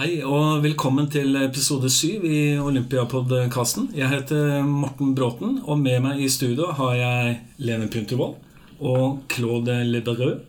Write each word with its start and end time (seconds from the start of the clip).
Hei 0.00 0.22
og 0.24 0.62
velkommen 0.64 1.10
til 1.12 1.34
episode 1.36 1.90
syv 1.92 2.22
i 2.24 2.38
Olympiapodkasten. 2.56 3.90
Jeg 3.92 4.08
heter 4.08 4.62
Morten 4.64 5.10
Bråten, 5.12 5.58
og 5.60 5.76
med 5.76 5.98
meg 6.00 6.22
i 6.24 6.28
studio 6.32 6.70
har 6.78 6.94
jeg 6.96 7.34
Lene 7.60 7.84
Puntervold 7.92 8.38
og 8.80 9.18
Claude 9.28 9.74
Liberød. 9.84 10.40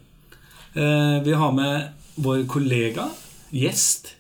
Eh, 0.72 1.18
vi 1.28 1.36
har 1.36 1.52
med 1.52 1.92
vår 2.24 2.46
kollega, 2.48 3.10
gjest, 3.52 4.14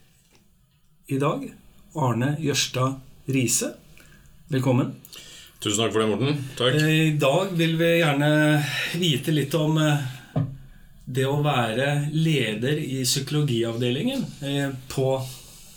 i 1.08 1.16
dag. 1.24 1.48
Arne 1.96 2.34
Jørstad 2.44 3.00
Riise. 3.32 3.72
Velkommen. 4.52 4.98
Tusen 5.64 5.86
takk 5.86 5.96
for 5.96 6.04
det, 6.04 6.10
Morten. 6.12 6.48
Takk. 6.60 6.76
Eh, 6.76 7.06
I 7.08 7.18
dag 7.24 7.56
vil 7.56 7.80
vi 7.80 7.94
gjerne 8.02 8.34
vite 9.00 9.40
litt 9.40 9.56
om 9.56 9.80
eh, 9.80 10.10
det 11.16 11.26
å 11.28 11.40
være 11.44 11.88
leder 12.14 12.80
i 12.82 13.02
psykologiavdelingen 13.08 14.22
eh, 14.48 14.70
på, 14.92 15.08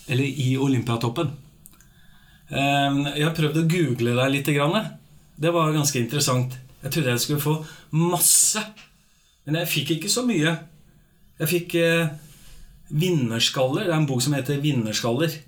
eller 0.09 0.25
i 0.45 0.55
Olympiatoppen. 0.61 1.31
Eh, 2.50 3.00
Jeg 3.17 3.25
har 3.26 3.35
prøvd 3.36 3.62
å 3.62 3.68
google 3.71 4.14
deg 4.21 4.35
litt. 4.35 4.50
Det 5.36 5.53
var 5.54 5.73
ganske 5.75 5.99
interessant. 6.00 6.54
Jeg 6.85 6.93
trodde 6.93 7.14
jeg 7.14 7.25
skulle 7.25 7.43
få 7.43 7.54
masse, 7.96 8.61
men 9.46 9.59
jeg 9.62 9.73
fikk 9.73 9.95
ikke 9.96 10.12
så 10.12 10.25
mye. 10.29 10.53
Jeg 11.40 11.51
fikk 11.51 11.75
eh, 11.81 12.12
'Vinnerskaller'. 12.95 13.87
Det 13.89 13.93
er 13.95 13.96
en 13.98 14.07
bok 14.07 14.23
som 14.23 14.35
heter 14.37 14.61
'Vinnerskaller'. 14.61 15.39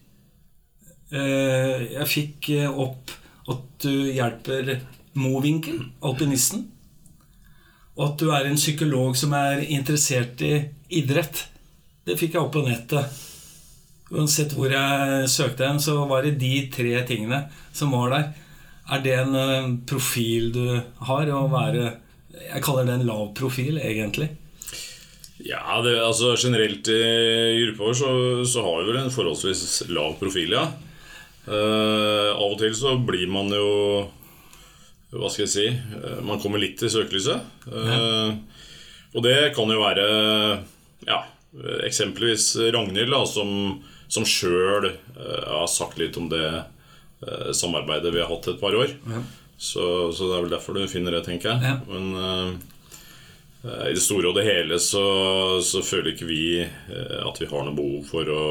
Eh, 1.12 1.92
Jeg 1.92 2.08
fikk 2.10 2.50
opp 2.72 3.10
at 3.48 3.62
du 3.84 4.10
hjelper 4.12 4.80
Mowinckel, 5.14 5.78
alpinisten. 6.02 6.66
Og 7.96 8.10
at 8.10 8.18
du 8.20 8.30
er 8.34 8.48
en 8.48 8.58
psykolog 8.58 9.16
som 9.16 9.32
er 9.36 9.64
interessert 9.72 10.42
i 10.44 10.58
idrett. 10.92 11.46
Det 12.06 12.18
fikk 12.20 12.36
jeg 12.36 12.42
opp 12.42 12.52
på 12.54 12.64
nettet. 12.66 13.22
Uansett 14.12 14.52
hvor 14.54 14.70
jeg 14.70 15.30
søkte 15.32 15.66
hen, 15.66 15.80
så 15.82 15.98
var 16.06 16.22
det 16.22 16.36
de 16.38 16.68
tre 16.72 16.92
tingene 17.08 17.46
som 17.74 17.94
var 17.96 18.12
der. 18.12 18.26
Er 18.94 19.02
det 19.02 19.14
en 19.18 19.34
eh, 19.34 19.70
profil 19.88 20.52
du 20.54 20.66
har? 21.08 21.30
Å 21.34 21.46
være 21.50 21.86
Jeg 22.36 22.62
kaller 22.62 22.86
det 22.86 22.98
en 23.00 23.08
lav 23.08 23.32
profil, 23.34 23.80
egentlig. 23.82 24.28
Ja, 25.42 25.80
det, 25.84 25.96
altså 26.00 26.34
Generelt 26.38 26.88
i 26.88 27.00
gruppa 27.64 27.88
vår 27.88 27.96
så, 27.98 28.10
så 28.48 28.62
har 28.64 28.82
vi 28.82 28.92
vel 28.92 29.00
en 29.02 29.12
forholdsvis 29.12 29.88
lav 29.90 30.14
profil, 30.20 30.54
ja. 30.56 30.68
Uh, 31.46 32.32
av 32.34 32.48
og 32.48 32.56
til 32.58 32.72
så 32.74 32.96
blir 33.06 33.28
man 33.30 33.52
jo 33.54 33.66
Hva 35.14 35.30
skal 35.30 35.44
jeg 35.44 35.52
si 35.52 35.66
eh, 35.70 36.20
Man 36.26 36.40
kommer 36.42 36.58
litt 36.62 36.82
i 36.82 36.90
søkelyset. 36.92 37.66
Ja. 37.70 37.98
Og 39.16 39.24
det 39.24 39.54
kan 39.56 39.70
jo 39.70 39.80
være 39.80 40.06
Ja, 41.06 41.20
eksempelvis 41.86 42.50
Ragnhild, 42.74 43.12
da, 43.14 43.22
som, 43.28 43.50
som 44.12 44.26
sjøl 44.28 44.90
har 45.16 45.68
sagt 45.70 45.96
litt 46.00 46.18
om 46.20 46.26
det 46.32 46.44
eh, 46.50 47.52
samarbeidet 47.56 48.12
vi 48.12 48.20
har 48.20 48.28
hatt 48.32 48.50
et 48.52 48.60
par 48.60 48.76
år. 48.76 48.92
Ja. 49.06 49.22
Så, 49.56 50.12
så 50.12 50.28
det 50.28 50.36
er 50.36 50.42
vel 50.44 50.52
derfor 50.52 50.76
du 50.76 50.84
finner 50.90 51.16
det, 51.16 51.24
tenker 51.24 51.54
jeg. 51.54 51.64
Ja. 51.64 51.76
Men 51.88 52.12
uh, 53.64 53.88
i 53.88 53.94
det 53.96 54.02
store 54.04 54.28
og 54.30 54.36
det 54.36 54.44
hele 54.46 54.78
så, 54.82 55.04
så 55.64 55.80
føler 55.82 56.12
ikke 56.12 56.28
vi 56.28 56.60
eh, 56.60 57.22
at 57.24 57.40
vi 57.40 57.48
har 57.50 57.64
noe 57.64 57.76
behov 57.76 58.04
for 58.10 58.28
å 58.30 58.44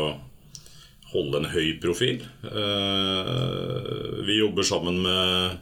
holde 1.13 1.43
en 1.43 1.51
høy 1.53 1.75
profil. 1.79 2.25
Uh, 2.43 4.25
Vi 4.25 4.39
jobber 4.41 4.65
sammen 4.67 4.97
med 5.05 5.61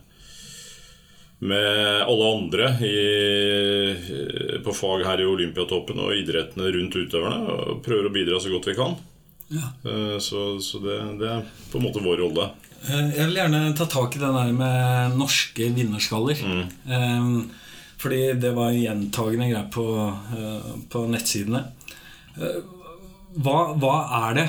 med 1.43 2.03
alle 2.07 2.27
andre 2.37 2.67
i, 2.87 4.59
på 4.63 4.73
fag 4.75 5.03
her 5.07 5.21
i 5.23 5.27
Olympiatoppen 5.27 5.99
og 6.03 6.13
idrettene 6.15 6.69
rundt 6.75 6.95
utøverne. 6.95 7.39
Og 7.55 7.81
prøver 7.85 8.07
å 8.09 8.13
bidra 8.15 8.39
så 8.43 8.51
godt 8.53 8.69
vi 8.71 8.75
kan. 8.77 8.95
Ja. 9.53 9.67
Eh, 9.85 10.15
Så, 10.23 10.45
så 10.63 10.79
det, 10.83 10.97
det 11.19 11.27
er 11.29 11.43
på 11.71 11.79
en 11.81 11.85
måte 11.87 12.03
vår 12.03 12.21
rolle. 12.23 12.47
Eh, 12.87 13.09
Jeg 13.17 13.27
vil 13.29 13.37
gjerne 13.41 13.61
ta 13.77 13.85
tak 13.91 14.15
i 14.17 14.23
den 14.23 14.37
der 14.39 14.55
med 14.55 15.19
norske 15.19 15.67
vinnerskaller. 15.75 16.39
Mm. 16.47 17.43
Fordi 18.03 18.21
det 18.39 18.51
var 18.55 18.73
gjentagende 18.75 19.51
greier 19.51 19.69
på, 19.71 19.85
eh, 20.39 20.71
på 20.91 21.05
nettsidene. 21.11 21.65
Eh, 22.39 22.59
Hva, 23.43 23.59
hva 23.81 23.93
er 24.29 24.35
det? 24.37 24.47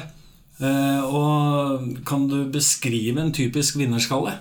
Eh, 0.60 1.04
Og 1.08 2.02
kan 2.06 2.26
du 2.28 2.44
beskrive 2.52 3.18
en 3.22 3.32
typisk 3.34 3.78
vinnerskalle? 3.80 4.34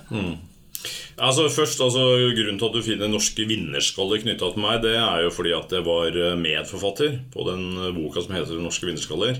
Altså 1.14 1.46
først, 1.52 1.80
altså 1.80 2.02
Grunnen 2.34 2.58
til 2.58 2.68
at 2.68 2.74
du 2.74 2.84
finner 2.84 3.10
norske 3.10 3.46
vinnerskaller 3.46 4.22
knytta 4.22 4.50
til 4.52 4.64
meg, 4.64 4.80
det 4.82 4.96
er 4.98 5.22
jo 5.24 5.32
fordi 5.34 5.52
at 5.54 5.72
jeg 5.72 5.86
var 5.86 6.16
eh, 6.18 6.38
medforfatter 6.40 7.20
på 7.32 7.46
den 7.48 7.68
eh, 7.78 7.92
boka 7.94 8.24
som 8.24 8.34
heter 8.34 8.58
'Norske 8.58 8.88
vinnerskaller', 8.88 9.38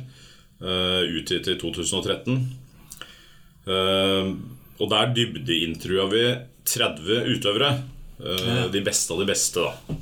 eh, 0.62 1.03
utgitt 1.19 1.50
i 1.50 1.59
2013. 1.59 2.38
Eh, 3.66 4.31
og 4.78 4.91
der 4.91 5.12
dybdeintervjua 5.16 6.06
vi 6.10 6.25
30 6.65 7.34
utøvere. 7.34 7.75
De 8.72 8.81
beste 8.81 9.12
av 9.12 9.21
de 9.21 9.26
beste, 9.26 9.61
da. 9.61 9.97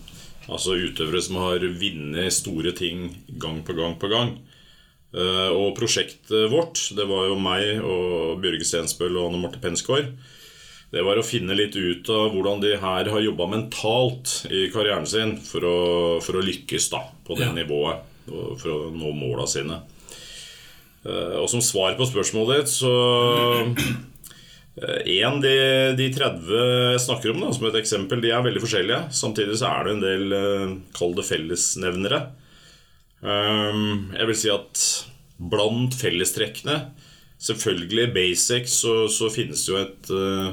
Altså 0.53 0.76
utøvere 0.76 1.22
som 1.24 1.36
har 1.41 1.64
vunnet 1.80 2.32
store 2.32 2.72
ting 2.76 3.09
gang 3.41 3.62
på 3.64 3.72
gang 3.72 3.97
på 3.98 4.09
gang. 4.09 4.36
Og 5.12 5.74
prosjektet 5.76 6.50
vårt, 6.53 6.78
det 6.94 7.09
var 7.09 7.26
jo 7.28 7.41
meg 7.41 7.80
og 7.80 8.41
Bjørge 8.41 8.64
Stensbøl 8.69 9.16
og 9.16 9.30
Anne 9.30 9.41
Marte 9.42 9.60
Pensgaard. 9.60 10.12
Det 10.92 11.00
var 11.06 11.16
å 11.16 11.25
finne 11.25 11.54
litt 11.56 11.72
ut 11.78 12.08
av 12.12 12.34
hvordan 12.34 12.60
de 12.60 12.75
her 12.76 13.08
har 13.08 13.22
jobba 13.25 13.47
mentalt 13.48 14.42
i 14.53 14.66
karrieren 14.75 15.06
sin 15.08 15.38
for 15.41 15.64
å, 15.64 15.76
for 16.20 16.36
å 16.36 16.44
lykkes 16.44 16.91
da, 16.92 17.00
på 17.25 17.38
det 17.38 17.47
Ja. 17.48 17.53
nivået. 17.56 18.03
For 18.28 18.69
å 18.70 18.91
nå 18.94 19.10
måla 19.16 19.47
sine. 19.50 19.80
Eh, 21.04 21.38
Og 21.41 21.48
som 21.50 21.60
svar 21.64 21.97
på 21.98 22.06
spørsmålet 22.06 22.60
ditt, 22.62 22.69
så 22.76 22.92
En, 25.04 25.41
de, 25.42 25.56
de 25.98 26.06
30 26.14 26.48
jeg 26.48 27.00
snakker 27.04 27.32
om 27.34 27.42
da, 27.42 27.50
som 27.53 27.66
et 27.69 27.74
eksempel, 27.82 28.22
de 28.24 28.30
er 28.32 28.41
veldig 28.44 28.62
forskjellige. 28.62 29.00
Samtidig 29.12 29.59
så 29.60 29.69
er 29.69 29.84
det 29.84 29.92
en 29.92 30.04
del 30.04 30.32
eh, 30.32 30.76
kall 30.97 31.12
det 31.19 31.26
fellesnevnere. 31.28 32.20
Jeg 33.22 34.26
vil 34.26 34.34
si 34.38 34.48
at 34.50 34.80
blant 35.38 35.94
fellestrekkene 35.94 36.78
Selvfølgelig 37.42 38.09
basic 38.14 38.66
så, 38.70 39.09
så 39.10 39.28
finnes 39.34 39.60
det 39.66 39.70
jo 39.72 39.78
et, 39.80 40.10
eh, 40.14 40.50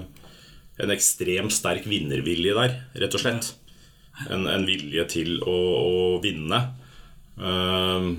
en 0.79 0.93
ekstremt 0.93 1.53
sterk 1.53 1.87
vinnervilje 1.89 2.55
der, 2.57 2.77
rett 3.03 3.17
og 3.17 3.23
slett. 3.23 3.51
En, 4.29 4.47
en 4.51 4.65
vilje 4.67 5.05
til 5.13 5.37
å, 5.47 5.57
å 5.79 5.97
vinne. 6.23 6.59
Um, 7.39 8.09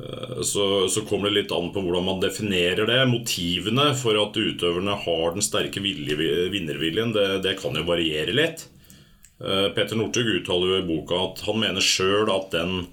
eh, 0.00 0.40
så, 0.44 0.88
så 0.92 1.04
kommer 1.08 1.30
det 1.30 1.42
litt 1.42 1.54
an 1.56 1.70
på 1.72 1.84
hvordan 1.84 2.08
man 2.08 2.20
definerer 2.24 2.88
det. 2.88 3.00
Motivene 3.08 3.90
for 3.98 4.18
at 4.20 4.36
utøverne 4.36 4.98
har 5.06 5.36
den 5.36 5.44
sterke 5.44 5.80
vilje, 5.84 6.18
vinnerviljen, 6.52 7.14
det, 7.16 7.28
det 7.46 7.56
kan 7.60 7.76
jo 7.78 7.86
variere 7.88 8.36
litt. 8.36 8.66
Eh, 9.42 9.68
Petter 9.74 9.98
Northug 9.98 10.28
uttaler 10.36 10.74
jo 10.74 10.82
i 10.82 10.88
boka 10.88 11.18
at 11.30 11.40
han 11.48 11.62
mener 11.62 11.82
sjøl 11.82 12.30
at 12.30 12.52
den 12.54 12.84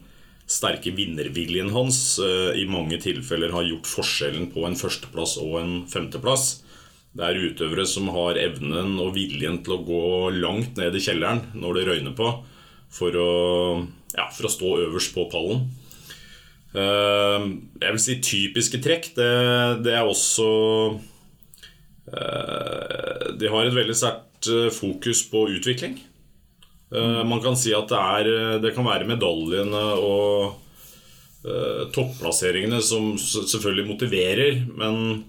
sterke 0.50 0.92
vinnerviljen 0.98 1.69
hans 1.75 2.18
eh, 2.24 2.56
i 2.58 2.66
mange 2.69 2.98
tilfeller 3.03 3.53
har 3.53 3.68
gjort 3.68 3.90
forskjellen 3.92 4.50
på 4.56 4.66
en 4.66 4.78
førsteplass 4.80 5.38
og 5.44 5.59
en 5.62 5.75
femteplass. 5.92 6.64
Det 7.18 7.25
er 7.25 7.40
utøvere 7.42 7.86
som 7.90 8.09
har 8.14 8.38
evnen 8.38 8.94
og 9.02 9.16
viljen 9.16 9.59
til 9.66 9.75
å 9.75 9.84
gå 9.86 10.03
langt 10.38 10.78
ned 10.78 10.94
i 10.96 11.02
kjelleren 11.02 11.42
når 11.58 11.80
det 11.80 11.86
røyner 11.88 12.14
på, 12.18 12.30
for 12.94 13.16
å, 13.18 13.31
ja, 14.14 14.28
for 14.36 14.46
å 14.46 14.52
stå 14.53 14.74
øverst 14.86 15.16
på 15.16 15.25
pallen. 15.31 15.66
Eh, 16.78 17.48
Jeg 17.81 17.96
vil 17.96 18.03
si 18.03 18.18
typiske 18.22 18.81
trekk. 18.84 19.12
Det, 19.18 19.30
det 19.86 19.96
er 19.98 20.06
også 20.06 20.50
eh, 22.14 23.25
De 23.42 23.50
har 23.50 23.66
et 23.66 23.78
veldig 23.78 23.98
sterkt 23.98 24.52
eh, 24.53 24.69
fokus 24.74 25.24
på 25.31 25.48
utvikling. 25.58 25.98
Man 26.90 27.38
kan 27.38 27.53
si 27.53 27.69
at 27.78 27.92
det, 27.92 27.98
er, 28.02 28.28
det 28.64 28.72
kan 28.74 28.88
være 28.88 29.06
medaljene 29.06 29.81
og 30.02 30.56
topplasseringene 31.94 32.80
som 32.81 33.12
selvfølgelig 33.22 33.86
motiverer, 33.92 34.57
men 34.74 35.19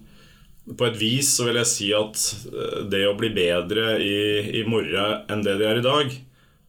på 0.69 0.85
et 0.85 0.97
vis 0.99 1.29
så 1.37 1.47
vil 1.47 1.59
jeg 1.61 1.69
si 1.69 1.87
at 1.95 2.25
eh, 2.51 2.81
det 2.91 3.05
å 3.09 3.15
bli 3.17 3.31
bedre 3.33 3.95
i, 4.01 4.59
i 4.61 4.65
morgen 4.69 5.25
enn 5.31 5.41
det 5.45 5.57
de 5.59 5.67
er 5.67 5.79
i 5.79 5.85
dag, 5.85 6.11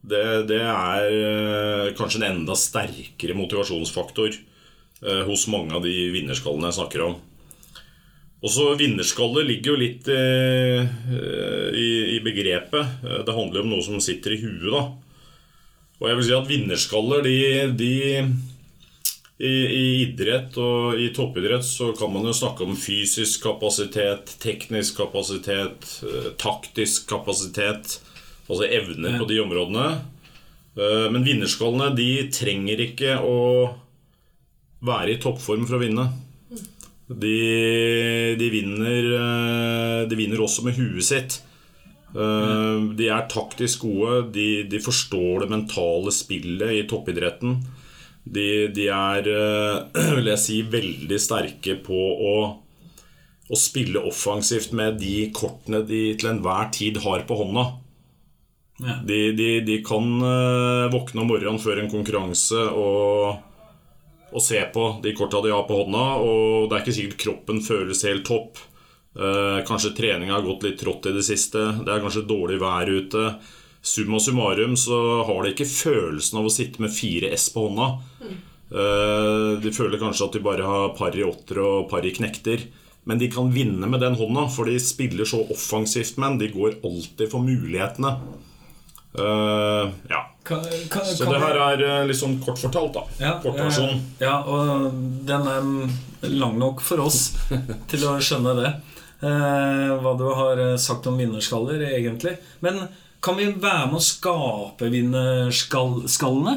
det, 0.03 0.23
det 0.49 0.63
er 0.65 1.11
eh, 1.19 1.91
kanskje 1.99 2.23
en 2.23 2.31
enda 2.31 2.57
sterkere 2.59 3.37
motivasjonsfaktor 3.39 4.33
eh, 4.33 5.23
hos 5.29 5.47
mange 5.53 5.77
av 5.77 5.85
de 5.85 5.95
vinnerskallene 6.15 6.73
jeg 6.73 6.81
snakker 6.81 7.05
om. 7.11 7.21
Også 8.43 8.73
vinnerskalle 8.75 9.45
ligger 9.47 9.71
jo 9.71 9.79
litt 9.79 10.09
i, 10.11 10.23
i, 11.79 11.91
i 12.17 12.19
begrepet. 12.25 13.05
Det 13.23 13.37
handler 13.37 13.61
jo 13.61 13.63
om 13.63 13.71
noe 13.71 13.85
som 13.87 14.01
sitter 14.03 14.35
i 14.35 14.39
huet, 14.41 14.67
da. 14.67 14.81
Og 16.01 16.09
jeg 16.11 16.19
vil 16.19 16.27
si 16.27 16.35
at 16.35 16.51
vinnerskaller, 16.51 17.23
de, 17.23 17.37
de 17.79 17.93
i, 19.43 19.55
I 19.75 19.87
idrett 20.05 20.55
og 20.63 21.01
i 21.03 21.09
toppidrett 21.15 21.67
så 21.67 21.91
kan 21.99 22.13
man 22.15 22.29
jo 22.29 22.35
snakke 22.37 22.63
om 22.63 22.77
fysisk 22.79 23.43
kapasitet, 23.49 24.37
teknisk 24.43 25.01
kapasitet, 25.01 25.89
eh, 26.07 26.29
taktisk 26.39 27.09
kapasitet. 27.11 27.99
Altså 28.47 28.69
evner 28.69 29.19
på 29.19 29.27
de 29.27 29.41
områdene. 29.43 29.87
Eh, 30.79 31.09
Men 31.11 31.27
vinnerskallene 31.27 31.91
de 31.99 32.11
trenger 32.31 32.85
ikke 32.87 33.19
å 33.19 33.41
være 34.87 35.17
i 35.17 35.21
toppform 35.23 35.67
for 35.67 35.79
å 35.79 35.83
vinne. 35.83 36.07
De, 37.13 37.37
de, 38.39 38.49
vinner, 38.55 39.13
eh, 39.19 40.01
de 40.07 40.23
vinner 40.23 40.39
også 40.39 40.63
med 40.69 40.79
huet 40.79 41.09
sitt. 41.11 41.43
De 42.13 43.07
er 43.09 43.29
taktisk 43.33 43.87
gode. 43.89 44.27
De, 44.35 44.49
de, 44.69 44.79
forstår 44.85 45.43
det 45.43 45.51
mentale 45.51 46.13
spillet 46.15 46.75
i 46.77 46.83
toppidretten. 46.87 47.63
De, 48.25 48.49
de 48.75 48.89
er, 48.89 49.29
eh, 49.29 50.03
vil 50.17 50.33
jeg 50.33 50.43
si, 50.43 50.59
veldig 50.73 51.21
sterke 51.21 51.77
på 51.85 52.01
å, 52.33 52.35
å 53.51 53.59
spille 53.59 54.03
offensivt 54.09 54.75
med 54.79 55.01
de 55.03 55.29
kortene 55.35 55.83
de 55.87 56.05
til 56.19 56.35
enhver 56.35 56.71
tid 56.75 57.03
har 57.05 57.25
på 57.29 57.39
hånda. 57.43 57.69
Ja. 58.83 58.99
De, 59.07 59.23
de, 59.37 59.49
de, 59.63 59.79
kan 59.85 60.07
våkne 60.91 61.23
om 61.23 61.29
morgenen 61.29 61.61
før 61.63 61.79
en 61.79 61.91
konkurranse 61.93 62.59
og 62.73 63.43
og 64.33 64.41
se 64.41 64.61
på 64.73 64.85
de 65.05 65.13
korta 65.17 65.43
de 65.45 65.53
har 65.53 65.65
på 65.69 65.77
hånda. 65.83 66.05
Og 66.25 66.69
det 66.69 66.77
er 66.77 66.85
ikke 66.85 66.97
sikkert 66.97 67.25
kroppen 67.25 67.61
føles 67.65 68.05
helt 68.09 68.25
topp. 68.29 68.61
Eh, 69.13 69.59
kanskje 69.69 69.93
treninga 69.97 70.39
har 70.39 70.47
gått 70.47 70.65
litt 70.67 70.79
trått 70.81 71.11
i 71.11 71.17
det 71.17 71.25
siste. 71.27 71.61
Det 71.85 71.93
er 71.93 72.05
kanskje 72.05 72.25
dårlig 72.29 72.61
vær 72.63 72.89
ute. 72.89 73.27
Summa 73.83 74.21
summarum 74.23 74.77
så 74.79 74.99
har 75.27 75.43
de 75.43 75.53
ikke 75.53 75.67
følelsen 75.67 76.39
av 76.39 76.47
å 76.47 76.55
sitte 76.55 76.83
med 76.85 76.95
fire 76.95 77.33
S 77.35 77.49
på 77.55 77.67
hånda. 77.67 77.89
Mm. 78.23 78.37
de 79.61 79.71
føler 79.75 80.01
kanskje 80.01 80.25
at 80.25 80.37
de 80.37 80.41
bare 80.41 80.65
har 80.65 80.95
par 80.97 81.17
i 81.19 81.25
åtter 81.27 81.59
og 81.61 81.91
par 81.91 82.07
i 82.07 82.13
knekter. 82.15 82.63
Men 83.05 83.19
de 83.19 83.29
kan 83.31 83.51
vinne 83.51 83.87
med 83.91 84.01
den 84.01 84.15
hånda, 84.15 84.47
for 84.55 84.71
de 84.71 84.79
spiller 84.81 85.27
så 85.27 85.43
offensivt 85.51 86.17
med 86.17 86.31
den. 86.31 86.39
De 86.39 86.53
går 86.55 86.79
alltid 86.87 87.31
for 87.33 87.43
mulighetene. 87.43 88.15
Uh, 89.19 89.91
ja. 90.09 90.23
Kan, 90.45 90.65
kan, 90.91 91.05
så 91.05 91.27
det 91.29 91.41
her 91.43 91.59
er 91.61 91.83
uh, 91.83 92.05
litt 92.09 92.19
sånn 92.19 92.39
kort 92.43 92.61
fortalt, 92.63 92.95
da. 92.95 93.03
Ja, 93.21 93.35
kort 93.43 93.59
versjon. 93.61 94.01
ja, 94.23 94.39
og 94.47 94.89
den 95.29 95.51
er 95.51 96.31
lang 96.33 96.57
nok 96.59 96.81
for 96.83 97.03
oss 97.05 97.35
til 97.91 98.07
å 98.09 98.17
skjønne 98.23 98.57
det. 98.59 98.73
hva 99.23 100.13
du 100.19 100.25
har 100.35 100.63
sagt 100.83 101.07
om 101.07 101.19
vinnerskaller, 101.19 101.83
egentlig. 101.93 102.37
Men 102.65 102.81
kan 103.23 103.39
vi 103.39 103.47
være 103.51 103.89
med 103.91 103.99
å 103.99 104.05
skape 104.05 104.91
vinnerskallene? 104.93 106.57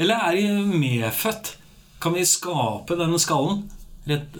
Eller 0.00 0.26
er 0.26 0.38
de 0.38 0.80
medfødt? 0.80 1.54
Kan 2.00 2.16
vi 2.16 2.24
skape 2.26 2.96
denne 2.98 3.20
skallen? 3.20 3.64
Rett, 4.08 4.34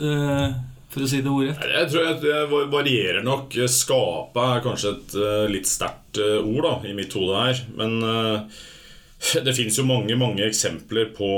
for 0.90 1.04
å 1.04 1.08
si 1.10 1.20
det 1.22 1.30
ordrett? 1.30 1.62
Jeg 1.70 1.90
tror 1.92 2.18
det 2.22 2.66
varierer 2.72 3.22
nok. 3.26 3.54
Skape 3.70 4.46
er 4.56 4.64
kanskje 4.64 4.94
et 4.96 5.16
uh, 5.20 5.46
litt 5.50 5.68
sterkt 5.70 6.18
uh, 6.18 6.40
ord 6.42 6.66
da, 6.66 6.74
i 6.90 6.94
mitt 6.96 7.14
hode 7.14 7.38
her. 7.38 7.60
Men 7.78 7.98
uh, 8.02 8.62
det 9.46 9.54
fins 9.54 9.78
jo 9.78 9.86
mange 9.86 10.16
mange 10.18 10.46
eksempler 10.48 11.12
på, 11.14 11.30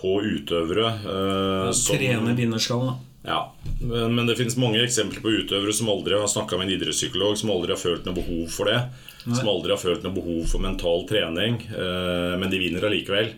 på 0.00 0.16
utøvere 0.24 0.90
uh, 1.04 1.70
som 1.70 1.98
Trene 1.98 2.34
vinnerskallen, 2.38 2.94
da. 2.94 3.05
Ja, 3.26 3.40
men, 3.80 4.14
men 4.14 4.28
det 4.28 4.36
finnes 4.38 4.58
mange 4.60 4.78
eksempler 4.84 5.22
på 5.24 5.32
utøvere 5.42 5.74
som 5.74 5.90
aldri 5.90 6.14
har 6.14 6.30
snakka 6.30 6.58
med 6.58 6.68
en 6.68 6.76
idrettspsykolog, 6.76 7.34
som 7.40 7.50
aldri 7.50 7.74
har 7.74 7.80
følt 7.80 8.06
noe 8.06 8.14
behov 8.16 8.46
for 8.54 8.70
det. 8.70 8.78
Nei. 9.26 9.34
Som 9.34 9.50
aldri 9.50 9.74
har 9.74 9.82
følt 9.82 10.06
noe 10.06 10.14
behov 10.14 10.44
for 10.52 10.62
mental 10.62 11.02
trening. 11.10 11.58
men 11.74 12.46
de 12.52 12.60
vinner 12.62 12.86
allikevel. 12.86 13.32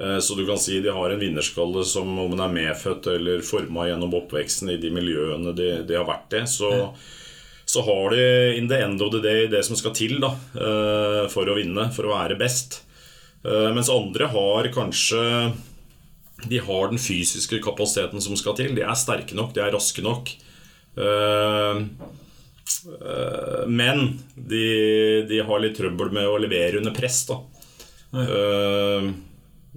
Eh, 0.00 0.18
så 0.18 0.34
du 0.34 0.46
kan 0.46 0.58
si 0.58 0.80
de 0.80 0.88
har 0.88 1.10
en 1.10 1.18
vinnerskalle 1.18 1.84
som 1.84 2.18
om 2.18 2.30
den 2.30 2.40
er 2.40 2.52
medfødt 2.52 3.06
eller 3.16 3.42
forma 3.44 3.88
gjennom 3.88 4.14
oppveksten 4.22 4.72
i 4.72 4.78
de 4.80 4.92
miljøene 4.94 5.52
de, 5.56 5.70
de 5.86 5.98
har 5.98 6.06
vært 6.08 6.36
i. 6.38 6.44
Så, 6.48 6.70
så, 7.64 7.82
har 7.86 8.14
de 8.14 8.22
in 8.56 8.70
the 8.70 8.80
end 8.80 9.02
of 9.02 9.12
the 9.12 9.22
day 9.24 9.48
det 9.50 9.64
som 9.66 9.78
skal 9.78 9.94
til 9.96 10.16
da, 10.22 10.32
eh, 10.56 11.24
for 11.32 11.50
å 11.50 11.58
vinne, 11.58 11.90
for 11.96 12.08
å 12.08 12.14
være 12.14 12.38
best. 12.40 12.82
Eh, 13.44 13.68
mens 13.76 13.92
andre 13.92 14.30
har 14.32 14.70
kanskje 14.72 15.20
De 16.48 16.60
har 16.64 16.92
den 16.92 17.00
fysiske 17.00 17.60
kapasiteten 17.64 18.22
som 18.24 18.38
skal 18.38 18.56
til. 18.58 18.72
De 18.76 18.84
er 18.86 18.96
sterke 18.98 19.36
nok, 19.36 19.52
de 19.56 19.64
er 19.64 19.74
raske 19.74 20.04
nok. 20.04 20.32
Men 23.68 24.04
de, 24.34 24.64
de 25.28 25.40
har 25.46 25.62
litt 25.62 25.76
trøbbel 25.78 26.12
med 26.14 26.28
å 26.28 26.38
levere 26.40 26.80
under 26.80 26.94
press. 26.96 27.22
da. 27.28 27.40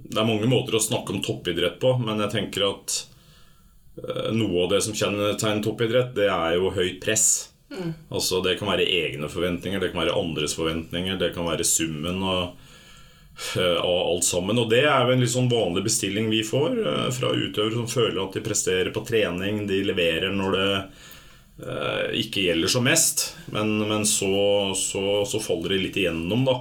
Det 0.04 0.20
er 0.20 0.28
mange 0.28 0.48
måter 0.50 0.76
å 0.76 0.82
snakke 0.82 1.14
om 1.14 1.22
toppidrett 1.24 1.78
på, 1.82 1.94
men 2.02 2.20
jeg 2.24 2.32
tenker 2.34 2.66
at 2.66 2.96
eh, 4.02 4.30
noe 4.36 4.66
av 4.66 4.74
det 4.74 4.82
som 4.84 4.96
kjennetegner 4.96 5.64
toppidrett, 5.64 6.12
det 6.16 6.28
er 6.28 6.58
jo 6.58 6.72
høyt 6.74 7.00
press. 7.02 7.28
Mm. 7.72 7.94
Altså 8.12 8.42
Det 8.44 8.58
kan 8.60 8.68
være 8.70 8.86
egne 8.86 9.30
forventninger, 9.32 9.80
det 9.80 9.92
kan 9.92 10.02
være 10.04 10.18
andres 10.18 10.56
forventninger, 10.58 11.16
det 11.20 11.32
kan 11.36 11.48
være 11.48 11.66
summen 11.66 12.20
og 12.20 12.42
eh, 12.44 12.63
av 13.82 14.00
alt 14.08 14.24
sammen. 14.24 14.58
Og 14.62 14.68
det 14.70 14.84
er 14.86 15.06
jo 15.06 15.14
en 15.14 15.24
litt 15.24 15.32
sånn 15.32 15.50
vanlig 15.50 15.84
bestilling 15.88 16.30
vi 16.30 16.44
får 16.46 16.76
eh, 16.80 17.08
fra 17.14 17.32
utøvere 17.34 17.80
som 17.80 17.90
føler 17.90 18.20
at 18.22 18.36
de 18.36 18.44
presterer 18.44 18.92
på 18.94 19.02
trening, 19.06 19.64
de 19.70 19.82
leverer 19.86 20.34
når 20.34 20.56
det 20.58 20.68
ikke 22.18 22.48
gjelder 22.48 22.70
som 22.72 22.82
mest, 22.82 23.20
men, 23.54 23.76
men 23.86 24.02
så, 24.10 24.72
så, 24.74 25.20
så 25.22 25.38
faller 25.38 25.76
de 25.76 25.84
litt 25.84 25.98
igjennom, 26.02 26.42
da 26.42 26.56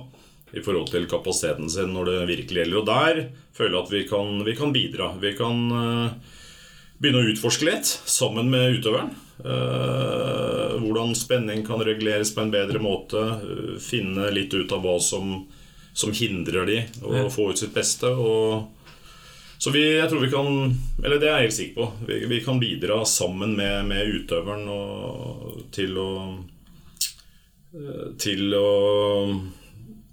i 0.54 0.62
forhold 0.62 0.92
til 0.94 1.08
kapasiteten 1.10 1.70
sin 1.72 1.94
når 1.96 2.12
det 2.12 2.18
virkelig 2.30 2.62
gjelder. 2.62 2.80
Og 2.80 2.86
der 2.86 3.22
føler 3.58 3.74
jeg 3.74 3.82
at 3.82 3.94
vi 3.94 4.04
kan, 4.10 4.44
vi 4.46 4.56
kan 4.58 4.74
bidra. 4.76 5.10
Vi 5.18 5.34
kan 5.38 5.64
begynne 7.02 7.24
å 7.24 7.32
utforske 7.34 7.68
litt 7.68 7.90
sammen 7.90 8.52
med 8.54 8.78
utøveren. 8.78 9.10
Hvordan 10.84 11.16
spenning 11.18 11.66
kan 11.66 11.82
reguleres 11.84 12.34
på 12.36 12.46
en 12.46 12.54
bedre 12.54 12.82
måte. 12.84 13.24
Finne 13.82 14.30
litt 14.36 14.54
ut 14.54 14.72
av 14.76 14.86
hva 14.86 15.00
som, 15.02 15.40
som 15.94 16.14
hindrer 16.14 16.66
de 16.66 16.80
å 17.06 17.28
få 17.32 17.52
ut 17.52 17.60
sitt 17.60 17.74
beste. 17.76 18.10
Og, 18.10 18.70
så 19.62 19.72
vi, 19.72 19.84
jeg 19.96 20.10
tror 20.12 20.24
vi 20.26 20.32
kan 20.32 20.48
Eller 21.06 21.22
det 21.22 21.30
er 21.30 21.38
jeg 21.38 21.48
helt 21.48 21.58
sikker 21.58 21.76
på. 21.78 22.08
Vi, 22.10 22.18
vi 22.32 22.40
kan 22.44 22.60
bidra 22.60 23.04
sammen 23.08 23.54
med, 23.56 23.86
med 23.88 24.10
utøveren 24.18 24.66
og, 24.74 25.60
til 25.72 26.00
å 26.02 26.10
Til 28.20 28.58
å 28.58 28.70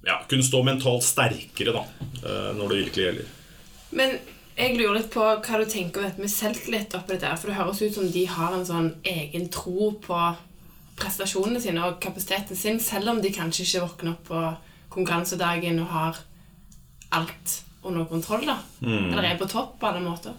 ja, 0.07 0.21
kunne 0.29 0.45
stå 0.47 0.63
mentalt 0.65 1.05
sterkere 1.05 1.75
da, 1.77 1.83
eh, 2.25 2.53
når 2.57 2.71
det 2.71 2.77
virkelig 2.79 3.03
gjelder. 3.05 3.33
Men 3.93 4.15
jeg 4.57 4.77
lurer 4.79 4.97
litt 4.99 5.11
på 5.13 5.25
hva 5.25 5.59
du 5.61 5.67
tenker 5.69 6.01
om 6.01 6.07
dette 6.09 6.23
med 6.23 6.33
selvtillit 6.33 6.97
oppi 6.97 7.17
dette. 7.17 7.35
For 7.37 7.51
det 7.51 7.59
høres 7.59 7.83
ut 7.83 7.99
som 7.99 8.09
de 8.13 8.25
har 8.29 8.57
en 8.57 8.67
sånn 8.67 8.91
egen 9.09 9.51
tro 9.53 9.91
på 10.05 10.21
prestasjonene 11.01 11.61
sine 11.63 11.85
og 11.87 12.01
kapasiteten 12.03 12.59
sin, 12.59 12.81
selv 12.83 13.13
om 13.13 13.21
de 13.23 13.33
kanskje 13.33 13.67
ikke 13.67 13.85
våkner 13.87 14.15
opp 14.15 14.27
på 14.29 14.43
konkurransedagen 14.91 15.81
og 15.83 15.93
har 15.95 16.21
alt 17.17 17.61
under 17.83 18.05
kontroll. 18.05 18.47
da. 18.47 18.59
Mm. 18.83 19.11
Eller 19.11 19.31
er 19.31 19.41
på 19.41 19.49
topp 19.51 19.79
på 19.81 19.91
alle 19.91 20.05
måter. 20.05 20.37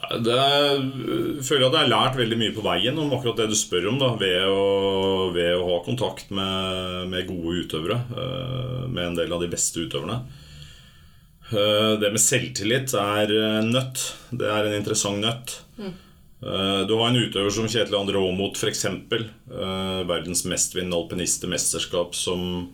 Det 0.00 0.34
jeg 0.34 1.42
føler 1.44 1.66
at 1.68 1.74
jeg 1.76 1.84
har 1.84 1.90
lært 1.90 2.18
veldig 2.18 2.38
mye 2.40 2.54
på 2.56 2.64
veien 2.64 2.98
om 2.98 3.12
akkurat 3.14 3.42
det 3.42 3.50
du 3.52 3.56
spør 3.58 3.90
om. 3.92 3.98
da 4.00 4.14
Ved 4.18 4.46
å, 4.48 5.30
ved 5.34 5.54
å 5.54 5.66
ha 5.68 5.80
kontakt 5.84 6.32
med, 6.34 7.08
med, 7.12 7.28
gode 7.28 7.64
utøvere. 7.66 7.98
Eh, 8.10 8.86
med 8.88 9.10
en 9.10 9.18
del 9.20 9.32
av 9.36 9.44
de 9.44 9.50
beste 9.52 9.84
utøverne. 9.84 10.22
Eh, 11.52 11.92
det 12.00 12.12
med 12.14 12.22
selvtillit 12.22 12.94
er 12.98 13.34
nøtt. 13.68 14.06
Det 14.32 14.48
er 14.48 14.66
en 14.66 14.78
interessant 14.80 15.20
nøtt. 15.22 15.58
Mm. 15.80 15.98
Du 16.40 16.94
har 16.96 17.10
en 17.10 17.18
utøver 17.20 17.52
som 17.52 17.66
Kjetil 17.68 17.98
André 17.98 18.16
Aamodt, 18.16 18.56
f.eks. 18.56 18.86
Verdens 20.08 20.46
mestvinnende 20.48 20.96
alpinist 20.96 21.44
i 21.44 21.50
mesterskap, 21.52 22.16
som, 22.16 22.70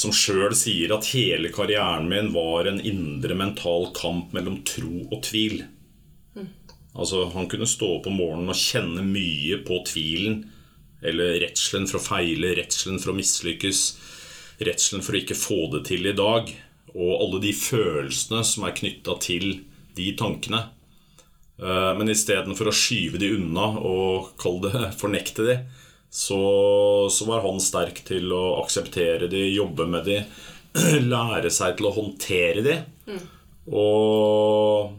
som 0.00 0.14
sjøl 0.16 0.54
sier 0.56 0.94
at 0.94 1.10
hele 1.12 1.50
karrieren 1.52 2.08
min 2.08 2.30
var 2.32 2.68
en 2.70 2.80
indre 2.80 3.36
mental 3.36 3.90
kamp 3.96 4.32
mellom 4.36 4.62
tro 4.68 5.04
og 5.10 5.20
tvil. 5.26 5.60
Altså, 6.94 7.26
han 7.34 7.46
kunne 7.50 7.68
stå 7.70 7.90
opp 7.98 8.08
om 8.10 8.16
morgenen 8.18 8.50
og 8.50 8.58
kjenne 8.58 9.04
mye 9.06 9.60
på 9.66 9.82
tvilen. 9.86 10.42
Eller 11.00 11.38
redselen 11.40 11.86
for 11.88 12.00
å 12.00 12.04
feile, 12.04 12.54
redselen 12.58 12.98
for 13.00 13.12
å 13.12 13.16
mislykkes, 13.16 13.84
redselen 14.60 15.04
for 15.04 15.16
å 15.16 15.20
ikke 15.22 15.38
få 15.38 15.60
det 15.74 15.84
til 15.88 16.10
i 16.10 16.16
dag. 16.16 16.50
Og 16.96 17.12
alle 17.14 17.40
de 17.44 17.54
følelsene 17.56 18.42
som 18.46 18.66
er 18.66 18.76
knytta 18.76 19.16
til 19.22 19.46
de 19.96 20.10
tankene. 20.18 20.64
Eh, 21.60 21.92
men 21.96 22.12
istedenfor 22.12 22.70
å 22.70 22.76
skyve 22.76 23.20
de 23.20 23.34
unna 23.36 23.70
og 23.78 24.32
kalle 24.40 24.72
det 24.72 24.92
fornekte 25.00 25.46
de, 25.46 25.56
så, 26.10 26.40
så 27.10 27.26
var 27.28 27.44
han 27.46 27.60
sterk 27.62 28.02
til 28.06 28.32
å 28.34 28.56
akseptere 28.64 29.28
de, 29.30 29.44
jobbe 29.54 29.86
med 29.86 30.08
de, 30.10 30.22
lære 31.12 31.52
seg 31.54 31.76
til 31.78 31.90
å 31.90 31.94
håndtere 31.94 32.64
de. 32.66 32.78
Mm. 33.06 33.22
Og 33.70 34.96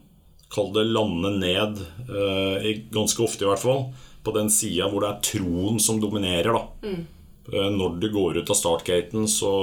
kall 0.51 0.71
det 0.75 0.85
lande 0.91 1.33
ned, 1.35 1.81
eh, 2.11 2.69
ganske 2.91 3.23
ofte 3.23 3.45
i 3.45 3.49
hvert 3.49 3.63
fall, 3.63 3.89
på 4.23 4.33
den 4.35 4.51
sida 4.53 4.87
hvor 4.91 5.03
det 5.03 5.11
er 5.11 5.25
troen 5.25 5.79
som 5.83 5.99
dominerer. 6.01 6.51
da. 6.55 6.63
Mm. 6.87 7.03
Eh, 7.51 7.69
når 7.75 7.99
du 7.99 8.09
går 8.13 8.41
ut 8.41 8.49
av 8.49 8.57
startgaten, 8.57 9.27
så, 9.27 9.53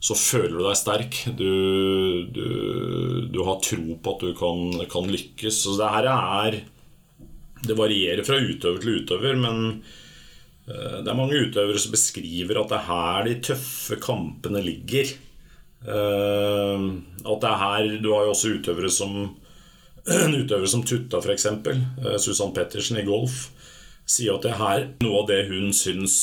så 0.00 0.16
føler 0.16 0.58
du 0.58 0.64
deg 0.64 0.80
sterk. 0.80 1.20
Du, 1.38 1.52
du, 2.32 2.48
du 3.32 3.40
har 3.46 3.62
tro 3.64 3.96
på 3.96 4.16
at 4.16 4.24
du 4.24 4.34
kan, 4.36 4.88
kan, 4.90 5.08
lykkes. 5.08 5.62
Så 5.64 5.78
det 5.78 5.92
her 5.94 6.10
er 6.12 6.60
Det 7.58 7.74
varierer 7.74 8.22
fra 8.22 8.38
utøver 8.38 8.78
til 8.82 9.00
utøver, 9.02 9.34
men 9.34 9.80
det 10.68 11.08
er 11.08 11.16
mange 11.16 11.38
utøvere 11.48 11.80
som 11.80 11.94
beskriver 11.94 12.60
at 12.60 12.72
det 12.72 12.78
er 12.78 12.88
her 12.90 13.28
de 13.28 13.36
tøffe 13.48 13.96
kampene 14.02 14.60
ligger. 14.64 15.14
At 15.88 17.40
det 17.42 17.48
er 17.48 17.62
her 17.62 17.92
Du 18.02 18.10
har 18.12 18.26
jo 18.26 18.34
også 18.34 18.56
utøvere 18.58 18.90
som 18.92 19.14
en 20.24 20.34
utøver 20.34 20.68
som 20.68 20.82
Tutta, 20.84 21.20
f.eks., 21.20 21.46
Susann 22.24 22.52
Pettersen 22.56 23.00
i 23.00 23.06
golf, 23.06 23.48
sier 24.08 24.36
at 24.36 24.44
det 24.44 24.52
er 24.54 24.60
her 24.62 24.86
noe 25.04 25.22
av 25.22 25.28
det 25.30 25.42
hun 25.50 25.72
syns 25.76 26.18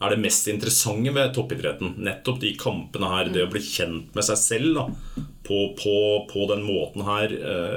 er 0.00 0.14
det 0.14 0.22
mest 0.22 0.48
interessante 0.48 1.12
ved 1.12 1.34
toppidretten. 1.36 1.98
Nettopp 2.00 2.38
de 2.40 2.54
kampene 2.58 3.10
her, 3.12 3.28
det 3.32 3.44
å 3.44 3.50
bli 3.52 3.60
kjent 3.64 4.14
med 4.16 4.24
seg 4.24 4.38
selv 4.40 4.78
da, 4.78 4.86
på, 5.44 5.58
på, 5.76 5.96
på, 6.30 6.46
den 6.48 6.64
måten 6.64 7.04
her, 7.04 7.34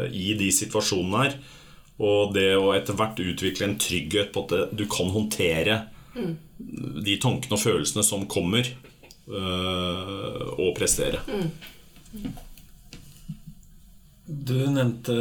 i 0.07 0.31
de 0.39 0.47
situasjonene 0.55 1.25
her. 1.25 1.35
Og 2.03 2.33
det 2.35 2.49
å 2.59 2.73
etter 2.75 2.97
hvert 2.99 3.21
utvikle 3.23 3.69
en 3.69 3.77
trygghet 3.79 4.33
på 4.35 4.43
at 4.45 4.73
du 4.75 4.83
kan 4.91 5.11
håndtere 5.13 5.79
mm. 6.17 6.33
de 7.05 7.15
tankene 7.21 7.55
og 7.55 7.63
følelsene 7.63 8.03
som 8.05 8.25
kommer, 8.31 8.67
øh, 9.29 10.47
og 10.57 10.73
prestere. 10.77 11.23
Mm. 11.29 12.33
Du 14.23 14.57
nevnte 14.71 15.15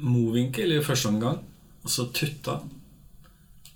Mowinckel 0.00 0.78
i 0.78 0.82
første 0.84 1.12
omgang, 1.12 1.40
og 1.84 1.92
så 1.92 2.08
Tutta. 2.14 2.60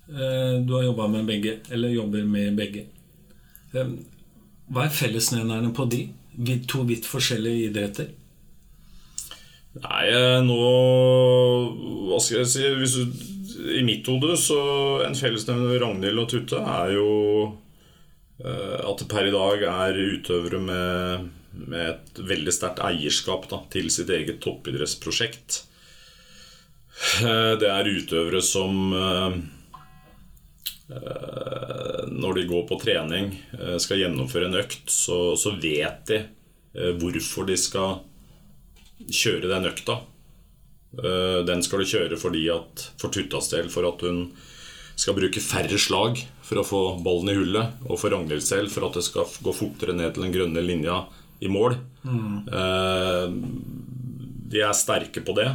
Eh, 0.09 0.61
du 0.65 0.73
har 0.73 0.83
jobba 0.83 1.07
med 1.07 1.25
begge, 1.29 1.59
eller 1.69 1.93
jobber 1.93 2.25
med 2.25 2.57
begge. 2.57 2.85
Hva 3.73 4.85
er 4.85 4.93
fellesnevnerne 4.93 5.73
på 5.75 5.85
de? 5.91 6.05
To 6.69 6.83
vidt 6.87 7.07
forskjellige 7.07 7.69
idretter? 7.69 8.13
Nei, 9.83 10.03
eh, 10.07 10.39
nå 10.45 10.57
Hva 12.07 12.19
skal 12.23 12.41
jeg 12.41 12.51
si 12.51 12.69
Hvis 12.79 12.95
du, 12.95 13.23
I 13.75 13.83
mitt 13.83 14.07
hode 14.07 14.37
så 14.39 14.59
En 15.03 15.17
fellesnevner 15.19 15.73
ved 15.73 15.81
Ragnhild 15.83 16.21
og 16.23 16.29
Tutte 16.31 16.61
er 16.61 16.95
jo 16.95 17.09
at 18.45 18.99
det 18.99 19.05
per 19.07 19.29
i 19.29 19.31
dag 19.31 19.61
er 19.63 19.95
utøvere 19.95 20.57
med, 20.59 21.27
med 21.55 21.85
et 21.87 22.17
veldig 22.19 22.51
sterkt 22.51 22.81
eierskap 22.83 23.45
da, 23.47 23.61
til 23.71 23.87
sitt 23.93 24.11
eget 24.11 24.41
toppidrettsprosjekt. 24.43 25.61
Det 27.23 27.69
er 27.71 27.91
utøvere 27.95 28.41
som 28.43 28.91
Eh, 30.89 32.07
når 32.07 32.33
de 32.33 32.47
går 32.47 32.67
på 32.69 32.77
trening, 32.81 33.31
eh, 33.57 33.77
skal 33.81 34.03
gjennomføre 34.03 34.49
en 34.51 34.59
økt, 34.59 34.83
så, 34.91 35.33
så 35.39 35.55
vet 35.57 36.03
de 36.11 36.19
eh, 36.21 36.91
hvorfor 37.01 37.47
de 37.49 37.57
skal 37.57 38.03
kjøre 39.03 39.49
den 39.51 39.69
økta. 39.69 39.99
Den 40.95 41.63
skal 41.65 41.81
du 41.81 41.89
kjøre 41.89 42.17
fordi 42.19 42.45
at, 42.53 42.85
for 43.01 43.11
Tuttas 43.11 43.49
del 43.51 43.67
for 43.73 43.83
at 43.89 44.03
hun 44.07 44.29
skal 44.95 45.17
bruke 45.17 45.41
færre 45.43 45.79
slag 45.81 46.21
for 46.45 46.61
å 46.61 46.63
få 46.63 46.79
ballen 47.03 47.33
i 47.33 47.35
hullet, 47.35 47.81
og 47.89 47.99
for 47.99 48.15
Ragnhild 48.15 48.45
selv 48.45 48.71
for 48.71 48.87
at 48.87 48.95
det 48.95 49.03
skal 49.03 49.27
gå 49.43 49.51
fortere 49.57 49.95
ned 49.97 50.13
til 50.15 50.23
den 50.23 50.35
grønne 50.35 50.63
linja 50.63 51.01
i 51.43 51.49
mål. 51.51 51.75
Mm. 52.07 52.47
De 54.53 54.61
er 54.63 54.77
sterke 54.77 55.19
på 55.25 55.35
det. 55.35 55.49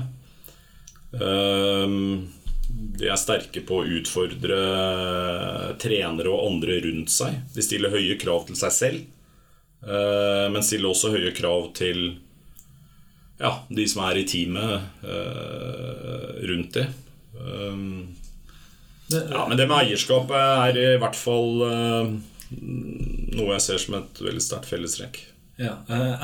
De 3.01 3.09
er 3.09 3.19
sterke 3.19 3.63
på 3.67 3.81
å 3.81 3.89
utfordre 3.99 4.59
trenere 5.83 6.31
og 6.31 6.47
andre 6.51 6.81
rundt 6.85 7.13
seg. 7.13 7.41
De 7.55 7.65
stiller 7.65 7.95
høye 7.95 8.19
krav 8.21 8.47
til 8.49 8.59
seg 8.61 8.75
selv, 8.77 9.01
eh, 9.87 10.47
men 10.53 10.67
stiller 10.67 10.93
også 10.93 11.15
høye 11.15 11.33
krav 11.37 11.71
til 11.79 12.21
ja, 13.41 13.53
de 13.69 13.87
som 13.89 14.05
er 14.07 14.21
i 14.21 14.27
teamet 14.29 15.05
eh, 15.05 16.33
rundt 16.51 16.77
det. 16.77 16.87
Um, 17.41 18.17
ja, 19.11 19.47
men 19.49 19.57
det 19.59 19.67
med 19.67 19.89
eierskapet 19.89 20.37
er 20.39 20.79
i 20.79 20.99
hvert 21.01 21.19
fall 21.19 21.65
eh, 21.67 22.13
noe 22.61 23.57
jeg 23.57 23.65
ser 23.65 23.83
som 23.83 23.97
et 23.99 24.23
veldig 24.23 24.45
sterkt 24.45 24.71
fellestrekk. 24.71 25.19
Ja, 25.61 25.75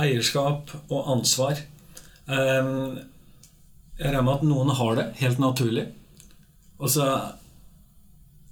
Eierskap 0.01 0.71
og 0.87 1.11
ansvar. 1.13 1.59
Jeg 2.27 3.03
regner 4.01 4.25
med 4.25 4.33
at 4.39 4.47
noen 4.49 4.73
har 4.79 4.97
det 4.97 5.11
helt 5.21 5.43
naturlig. 5.43 5.85
Og 6.81 6.89
så 6.93 7.05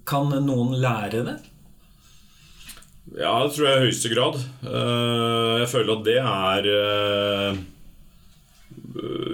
kan 0.08 0.32
noen 0.44 0.76
lære 0.80 1.24
det? 1.26 1.36
Ja, 3.14 3.34
det 3.44 3.52
tror 3.54 3.68
jeg 3.68 3.76
i 3.76 3.84
høyeste 3.88 4.10
grad. 4.12 4.38
Eh, 4.64 5.54
jeg 5.62 5.70
føler 5.70 5.92
at 5.94 6.04
det 6.06 6.16
er 6.20 6.68
eh, 6.72 7.62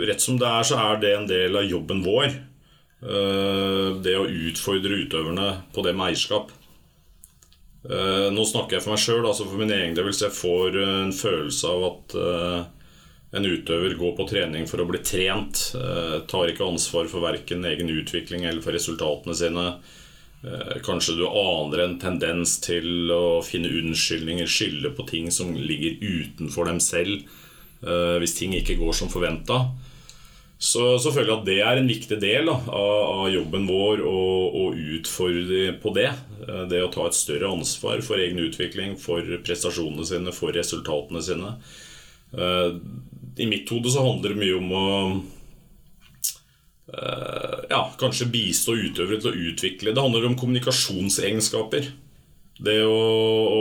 Rett 0.07 0.23
som 0.23 0.39
det 0.41 0.49
er, 0.49 0.67
så 0.67 0.79
er 0.81 1.03
det 1.03 1.13
en 1.17 1.29
del 1.31 1.61
av 1.61 1.69
jobben 1.69 2.03
vår. 2.07 2.33
Eh, 3.01 3.87
det 4.05 4.17
å 4.19 4.29
utfordre 4.29 5.03
utøverne 5.05 5.53
på 5.75 5.85
det 5.87 5.95
med 5.97 6.11
eierskap. 6.11 6.57
Nå 7.81 8.43
snakker 8.45 8.77
jeg 8.77 8.85
for 8.85 8.93
meg 8.93 9.01
sjøl, 9.01 9.23
altså 9.25 9.47
for 9.49 9.57
min 9.57 9.71
egen 9.73 9.95
del. 9.97 10.05
Hvis 10.11 10.21
jeg 10.21 10.37
får 10.37 10.75
en 10.83 11.15
følelse 11.17 11.71
av 11.71 11.85
at 11.87 12.17
en 13.31 13.45
utøver 13.47 13.95
går 13.95 14.15
på 14.19 14.27
trening 14.31 14.67
for 14.67 14.83
å 14.83 14.89
bli 14.89 14.99
trent, 15.07 15.63
eh, 15.79 16.19
tar 16.27 16.51
ikke 16.51 16.67
ansvar 16.67 17.07
for 17.11 17.23
verken 17.23 17.65
egen 17.65 17.91
utvikling 17.93 18.45
eller 18.45 18.63
for 18.63 18.75
resultatene 18.75 19.37
sine. 19.39 19.67
Eh, 20.43 20.81
kanskje 20.83 21.17
du 21.19 21.27
aner 21.29 21.85
en 21.85 21.99
tendens 22.01 22.59
til 22.65 23.11
å 23.13 23.45
finne 23.45 23.71
unnskyldninger, 23.71 24.49
skylde 24.49 24.91
på 24.97 25.07
ting 25.07 25.31
som 25.31 25.55
ligger 25.55 26.01
utenfor 26.01 26.67
dem 26.67 26.81
selv, 26.81 27.23
eh, 27.23 27.29
hvis 27.81 28.35
ting 28.37 28.53
ikke 28.59 28.77
går 28.77 28.93
som 28.97 29.09
forventa. 29.13 29.63
Så, 30.61 30.99
så 31.01 31.09
føler 31.15 31.31
jeg 31.31 31.39
at 31.39 31.47
det 31.47 31.59
er 31.65 31.79
en 31.81 31.89
viktig 31.89 32.19
del 32.21 32.51
da, 32.51 32.59
av, 32.69 32.97
av, 33.15 33.29
jobben 33.33 33.65
vår 33.65 34.03
å, 34.05 34.19
utfordre 34.99 35.71
på 35.81 35.95
det. 35.97 36.11
Det 36.69 36.83
å 36.85 36.91
ta 36.93 37.07
et 37.09 37.17
større 37.17 37.49
ansvar 37.49 38.05
for 38.05 38.21
egen 38.21 38.43
utvikling, 38.45 38.99
for 39.01 39.25
prestasjonene 39.47 40.05
sine, 40.05 40.35
for 40.37 40.53
resultatene 40.53 41.25
sine 41.25 41.55
i 43.41 43.47
mitt 43.47 43.71
hode 43.71 43.91
så 43.91 44.05
handler 44.05 44.35
det 44.35 44.41
mye 44.41 44.59
om 44.59 44.73
å 44.75 44.87
ja, 47.71 47.83
kanskje 48.01 48.31
bistå 48.33 48.75
utøvere 48.75 49.21
til 49.23 49.31
å 49.31 49.51
utvikle. 49.51 49.95
Det 49.95 50.03
handler 50.03 50.27
om 50.27 50.39
kommunikasjonsegenskaper. 50.39 51.91
Det 52.61 52.81
å, 52.85 52.97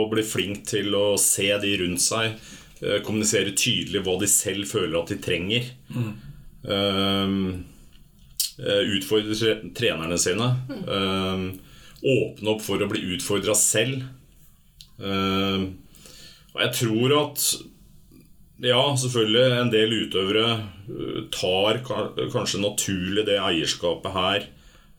bli 0.10 0.24
flink 0.26 0.66
til 0.68 0.94
å 0.98 1.14
se 1.20 1.48
de 1.62 1.76
rundt 1.80 2.02
seg, 2.04 2.34
kommunisere 3.04 3.52
tydelig 3.52 4.00
hva 4.06 4.14
de 4.20 4.28
selv 4.30 4.68
føler 4.70 4.96
at 5.00 5.12
de 5.12 5.18
trenger. 5.20 5.66
Mm. 5.92 6.12
Uh, 6.64 7.40
utfordre 8.96 9.52
trenerne 9.76 10.16
sine. 10.20 10.48
åpne 12.00 12.54
opp 12.54 12.64
for 12.64 12.80
å 12.80 12.88
bli 12.88 13.02
utfordra 13.16 13.54
selv. 13.56 14.02
og 15.00 16.58
jeg 16.60 16.72
tror 16.76 17.14
at 17.16 17.44
ja, 18.60 18.80
selvfølgelig. 18.96 19.44
En 19.56 19.72
del 19.72 19.94
utøvere 20.04 20.46
øh, 20.90 21.20
tar 21.32 21.80
kanskje 22.32 22.60
naturlig 22.60 23.24
det 23.28 23.38
eierskapet 23.40 24.12
her 24.16 24.48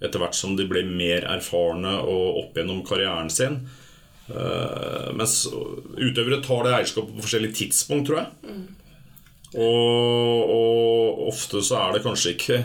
etter 0.02 0.18
hvert 0.18 0.34
som 0.34 0.56
de 0.58 0.66
blir 0.66 0.88
mer 0.90 1.28
erfarne 1.30 1.94
og 2.02 2.40
opp 2.42 2.58
gjennom 2.58 2.82
karrieren 2.88 3.30
sin. 3.30 3.60
Uh, 4.32 5.10
mens 5.18 5.44
utøvere 5.52 6.42
tar 6.46 6.66
det 6.66 6.76
eierskapet 6.78 7.18
på 7.18 7.26
forskjellige 7.26 7.58
tidspunkt, 7.64 8.08
tror 8.10 8.22
jeg. 8.22 8.30
Mm. 8.48 8.68
Og, 9.52 10.52
og, 10.56 11.26
ofte 11.32 11.60
så 11.66 11.82
er 11.82 11.98
det 11.98 12.06
kanskje 12.06 12.36
ikke 12.38 12.62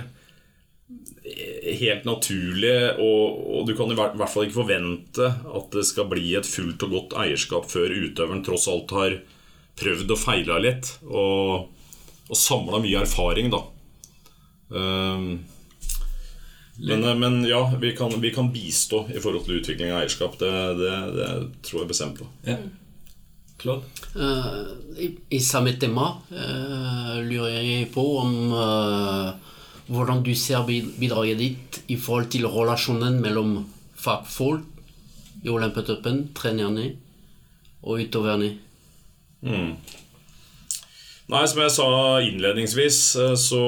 helt 1.81 2.05
naturlig, 2.07 2.77
og, 3.03 3.41
og, 3.51 3.65
du 3.67 3.75
kan 3.75 3.91
i 3.91 3.97
hvert 3.99 4.31
fall 4.31 4.47
ikke 4.47 4.61
forvente 4.61 5.27
at 5.27 5.73
det 5.75 5.83
skal 5.89 6.07
bli 6.11 6.37
et 6.39 6.47
fullt 6.47 6.85
og 6.87 6.95
godt 6.95 7.17
eierskap 7.25 7.67
før 7.71 7.91
utøveren 7.91 8.45
tross 8.47 8.69
alt 8.71 8.95
har 8.95 9.19
prøvd 9.77 10.15
og 10.15 10.21
feila 10.21 10.61
litt. 10.63 10.93
Og, 11.11 11.67
og 12.31 12.39
samla 12.39 12.81
mye 12.83 13.03
erfaring, 13.03 13.51
da. 13.53 13.65
Um, 14.71 15.27
men, 16.79 17.07
men, 17.21 17.45
ja, 17.49 17.73
vi 17.81 17.93
kan, 17.97 18.13
vi 18.21 18.31
kan, 18.35 18.51
bistå 18.53 19.07
i 19.09 19.21
forhold 19.21 19.47
til 19.47 19.61
utvikling 19.61 19.93
av 19.95 20.03
eierskap. 20.03 20.37
Det, 20.41 20.51
det, 20.81 20.97
det 21.17 21.31
tror 21.65 21.83
jeg 21.83 21.93
bestemt 21.93 22.21
på. 22.21 22.29
Ja. 22.49 22.59
Claude? 23.57 23.89
Uh, 24.13 24.69
i, 25.01 25.11
i, 25.33 25.41
samme 25.41 25.73
tema 25.81 26.11
uh, 26.29 27.17
lurer 27.25 27.55
jeg 27.57 27.89
på 27.95 28.05
om 28.21 28.35
uh, 28.53 29.33
hvordan 29.89 30.21
du 30.27 30.35
ser 30.37 30.67
bidraget 30.67 31.41
ditt 31.41 31.81
i 31.89 31.97
forhold 31.97 32.29
til 32.35 32.49
relasjonen 32.53 33.21
mellom 33.25 33.59
fagfolk 33.97 35.45
i 35.47 35.53
Olympiatoppen, 35.53 36.27
trenerne 36.37 36.91
og 37.87 38.03
utøverne. 38.03 38.51
Mm. 39.47 39.77
Nei, 41.27 41.43
som 41.51 41.59
jeg 41.59 41.73
sa 41.75 41.87
innledningsvis, 42.23 42.99
eh, 43.19 43.33
så, 43.35 43.63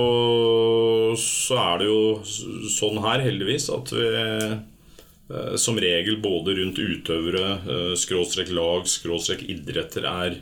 så, 1.19 1.57
er 1.59 1.81
det 1.81 1.89
jo 1.89 2.03
sånn 2.71 3.01
her, 3.03 3.25
heldigvis, 3.25 3.67
at 3.75 3.91
vi 3.97 4.05
eh, 4.15 5.57
som 5.59 5.81
regel 5.83 6.21
både 6.23 6.55
rundt 6.61 6.79
utøvere, 6.79 7.49
eh, 7.59 7.97
skråstrek 7.99 8.53
lag, 8.55 8.87
skråstrek 8.87 9.43
idretter, 9.51 10.07
er 10.07 10.39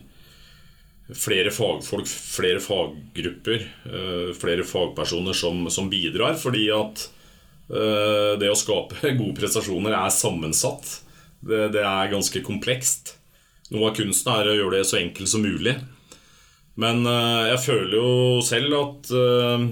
flere 1.16 1.54
fagfolk, 1.54 2.04
flere 2.10 2.58
faggrupper, 2.58 3.62
flere 4.34 4.64
fagpersoner 4.66 5.36
som, 5.38 5.60
som 5.70 5.86
bidrar. 5.86 6.34
Fordi 6.34 6.64
at 6.74 7.04
det 7.70 8.48
å 8.50 8.56
skape 8.58 9.12
gode 9.20 9.36
prestasjoner 9.38 9.94
er 9.94 10.10
sammensatt. 10.10 10.96
Det, 11.38 11.68
det 11.76 11.84
er 11.86 12.10
ganske 12.10 12.42
komplekst. 12.42 13.14
Noe 13.70 13.92
av 13.92 14.00
kunsten 14.00 14.32
er 14.34 14.50
å 14.50 14.56
gjøre 14.58 14.80
det 14.80 14.88
så 14.90 14.98
enkelt 14.98 15.30
som 15.30 15.46
mulig. 15.46 15.76
Men 16.82 17.06
uh, 17.08 17.48
jeg 17.52 17.60
føler 17.64 17.94
jo 17.96 18.40
selv 18.44 18.76
at 18.76 19.12
uh, 19.16 19.66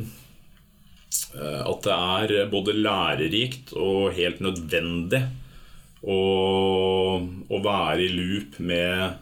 eh, 1.37 1.63
at 1.65 1.85
det 1.85 1.97
er 2.41 2.53
både 2.53 2.77
lærerikt 2.79 3.75
og 3.77 4.15
helt 4.17 4.41
nødvendig 4.45 5.21
å, 6.05 6.21
å 7.21 7.61
være 7.65 8.07
i 8.07 8.13
loop 8.13 8.59
med, 8.65 9.21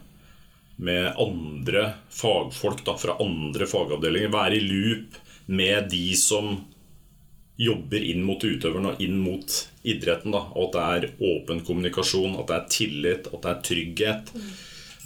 med 0.83 1.19
andre 1.19 1.85
fagfolk 2.11 2.85
da, 2.87 2.95
fra 2.99 3.17
andre 3.23 3.67
fagavdelinger. 3.67 4.31
Være 4.31 4.59
i 4.59 4.67
loop 4.67 5.19
med 5.51 5.91
de 5.91 6.05
som 6.19 6.55
jobber 7.59 8.03
inn 8.03 8.23
mot 8.25 8.41
utøveren 8.43 8.91
og 8.91 9.01
inn 9.03 9.19
mot 9.21 9.57
idretten. 9.83 10.33
Da. 10.33 10.47
Og 10.55 10.71
at 10.71 10.75
det 10.75 10.83
er 10.83 11.33
åpen 11.33 11.63
kommunikasjon, 11.67 12.37
at 12.39 12.49
det 12.49 12.59
er 12.59 12.69
tillit, 12.77 13.29
at 13.29 13.43
det 13.43 13.51
er 13.51 13.65
trygghet. 13.69 14.33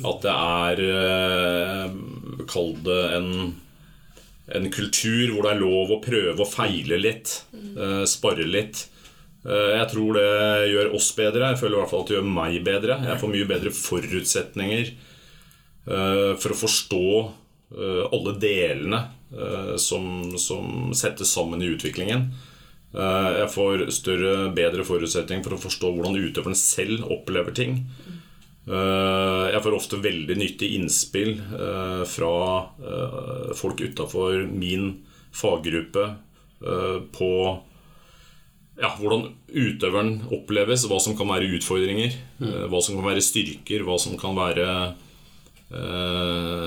At 0.05 0.21
det 0.21 0.33
er 0.33 0.81
eh, 0.85 1.95
Kall 2.51 2.75
det 2.85 2.99
en, 3.17 3.31
en 4.59 4.67
kultur 4.73 5.31
hvor 5.33 5.47
det 5.47 5.53
er 5.55 5.61
lov 5.63 5.93
å 5.95 6.01
prøve 6.03 6.43
å 6.43 6.49
feile 6.49 6.99
litt. 7.01 7.33
eh, 7.55 8.03
Spare 8.09 8.45
litt. 8.45 8.83
Eh, 9.47 9.71
Jeg 9.79 9.89
tror 9.93 10.19
det 10.19 10.27
gjør 10.73 10.93
oss 10.99 11.09
bedre. 11.17 11.49
Jeg 11.53 11.61
føler 11.63 11.77
i 11.77 11.81
hvert 11.81 11.93
fall 11.95 12.05
at 12.05 12.11
det 12.11 12.17
gjør 12.19 12.29
meg 12.37 12.59
bedre. 12.67 12.99
Jeg 13.09 13.21
får 13.23 13.33
mye 13.33 13.49
bedre 13.49 13.73
forutsetninger 13.73 14.93
for 15.87 16.51
å 16.51 16.57
forstå 16.59 17.03
alle 18.11 18.31
delene 18.43 18.97
som, 19.79 20.33
som 20.35 20.89
settes 20.95 21.31
sammen 21.31 21.61
i 21.63 21.69
utviklingen. 21.71 22.25
Jeg 22.91 23.47
får 23.53 23.85
større, 23.95 24.49
bedre 24.55 24.83
forutsetning 24.87 25.45
for 25.45 25.55
å 25.55 25.61
forstå 25.63 25.93
hvordan 25.95 26.19
utøveren 26.19 26.59
selv 26.59 27.07
opplever 27.15 27.55
ting. 27.55 27.85
Eh, 28.67 29.45
Jeg 29.53 29.63
får 29.63 29.75
ofte 29.77 29.99
veldig 30.03 30.35
nyttig 30.37 30.67
innspill 30.75 31.37
eh, 31.39 32.03
fra 32.09 32.31
eh, 32.83 33.53
folk 33.55 33.79
utafor 33.85 34.43
min 34.51 34.89
faggruppe 35.37 36.07
på 37.13 37.27
ja, 38.81 38.89
hvordan 38.97 39.27
utøveren 39.53 40.15
oppleves, 40.33 40.87
hva 40.89 40.97
som 41.01 41.13
kan 41.17 41.29
være 41.29 41.51
utfordringer, 41.59 42.15
eh, 42.41 42.63
hva 42.71 42.79
som 42.81 42.97
kan 42.97 43.05
være 43.11 43.21
styrker, 43.23 43.85
hva 43.85 43.99
som 44.01 44.17
kan 44.19 44.33
være 44.37 44.69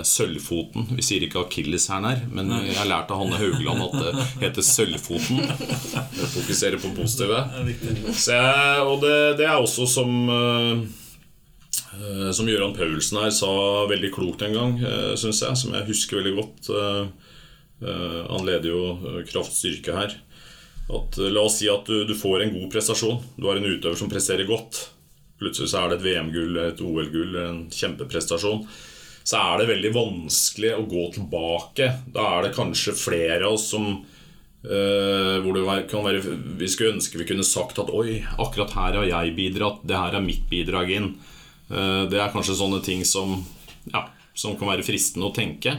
sølvfoten. 0.04 0.90
Vi 0.92 1.00
sier 1.00 1.23
ikke 1.25 1.40
akilleshæren 1.40 2.04
her, 2.04 2.19
men 2.37 2.50
jeg 2.66 2.75
har 2.76 2.88
lært 2.90 3.09
av 3.14 3.23
Hanne 3.23 3.38
Haugland 3.40 3.80
at 3.87 3.95
det 3.97 4.25
heter 4.42 4.66
sølvfoten. 4.66 5.40
Fokuserer 6.37 6.76
på 6.83 6.90
positive. 6.99 7.38
Så 8.12 8.37
jeg, 8.37 8.83
og 8.85 9.00
det, 9.00 9.14
det 9.40 9.47
er 9.49 9.57
også 9.57 9.87
som 9.88 10.12
Som 12.32 12.47
Gøran 12.47 12.76
Paulsen 12.76 13.18
her 13.18 13.32
sa 13.35 13.50
veldig 13.90 14.12
klokt 14.14 14.44
en 14.47 14.54
gang, 14.54 14.76
uh, 14.78 15.14
syns 15.18 15.40
jeg, 15.42 15.59
som 15.59 15.75
jeg 15.75 15.88
husker 15.88 16.20
veldig 16.20 16.35
godt. 16.37 16.68
Eh, 16.70 17.32
eh, 17.82 18.20
han 18.28 18.47
leder 18.47 18.70
jo 18.70 18.82
eh, 18.94 19.25
kraftstyrke 19.26 19.97
her. 19.97 20.14
At, 20.90 21.18
eh, 21.18 21.30
la 21.30 21.44
oss 21.47 21.59
si 21.61 21.68
at 21.70 21.87
du, 21.87 22.04
du 22.06 22.14
får 22.18 22.44
en 22.44 22.54
god 22.54 22.70
prestasjon. 22.73 23.20
Du 23.37 23.49
har 23.49 23.59
en 23.59 23.68
utøver 23.68 23.99
som 23.99 24.11
presterer 24.11 24.49
godt. 24.49 24.88
Plutselig 25.40 25.70
så 25.73 25.85
er 25.85 25.90
det 25.90 26.00
et 26.00 26.06
VM-gull, 26.09 26.56
et 26.62 26.80
OL-gull, 26.85 27.37
en 27.40 27.61
kjempeprestasjon. 27.73 28.64
Så 29.25 29.38
er 29.38 29.61
det 29.61 29.70
veldig 29.70 29.92
vanskelig 29.94 30.73
å 30.76 30.87
gå 30.88 31.06
tilbake. 31.14 31.90
Da 32.12 32.26
er 32.37 32.47
det 32.47 32.56
kanskje 32.56 32.97
flere 32.99 33.44
av 33.47 33.56
oss 33.56 33.68
som 33.73 33.87
eh, 33.92 35.37
hvor 35.40 35.56
det 35.56 35.82
kan 35.92 36.04
være, 36.04 36.37
Vi 36.61 36.68
skulle 36.68 36.97
ønske 36.97 37.20
vi 37.20 37.28
kunne 37.28 37.47
sagt 37.47 37.78
at 37.80 37.92
Oi, 37.94 38.20
akkurat 38.40 38.75
her 38.76 39.00
har 39.00 39.09
jeg 39.09 39.37
bidratt. 39.38 39.85
Det 39.87 39.97
her 39.97 40.18
er 40.18 40.25
mitt 40.25 40.49
bidrag 40.50 40.92
inn. 40.97 41.12
Eh, 41.70 42.02
det 42.10 42.20
er 42.20 42.32
kanskje 42.34 42.58
sånne 42.58 42.82
ting 42.84 43.04
som 43.08 43.38
ja, 43.90 44.04
som 44.34 44.56
kan 44.58 44.70
være 44.70 44.84
fristende 44.86 45.28
å 45.28 45.34
tenke. 45.34 45.76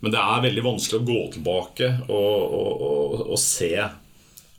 Men 0.00 0.14
det 0.14 0.20
er 0.22 0.44
veldig 0.44 0.64
vanskelig 0.66 1.00
å 1.00 1.08
gå 1.08 1.22
tilbake 1.36 1.90
og, 2.08 2.36
og, 2.58 2.84
og, 2.88 3.24
og 3.34 3.40
se 3.42 3.72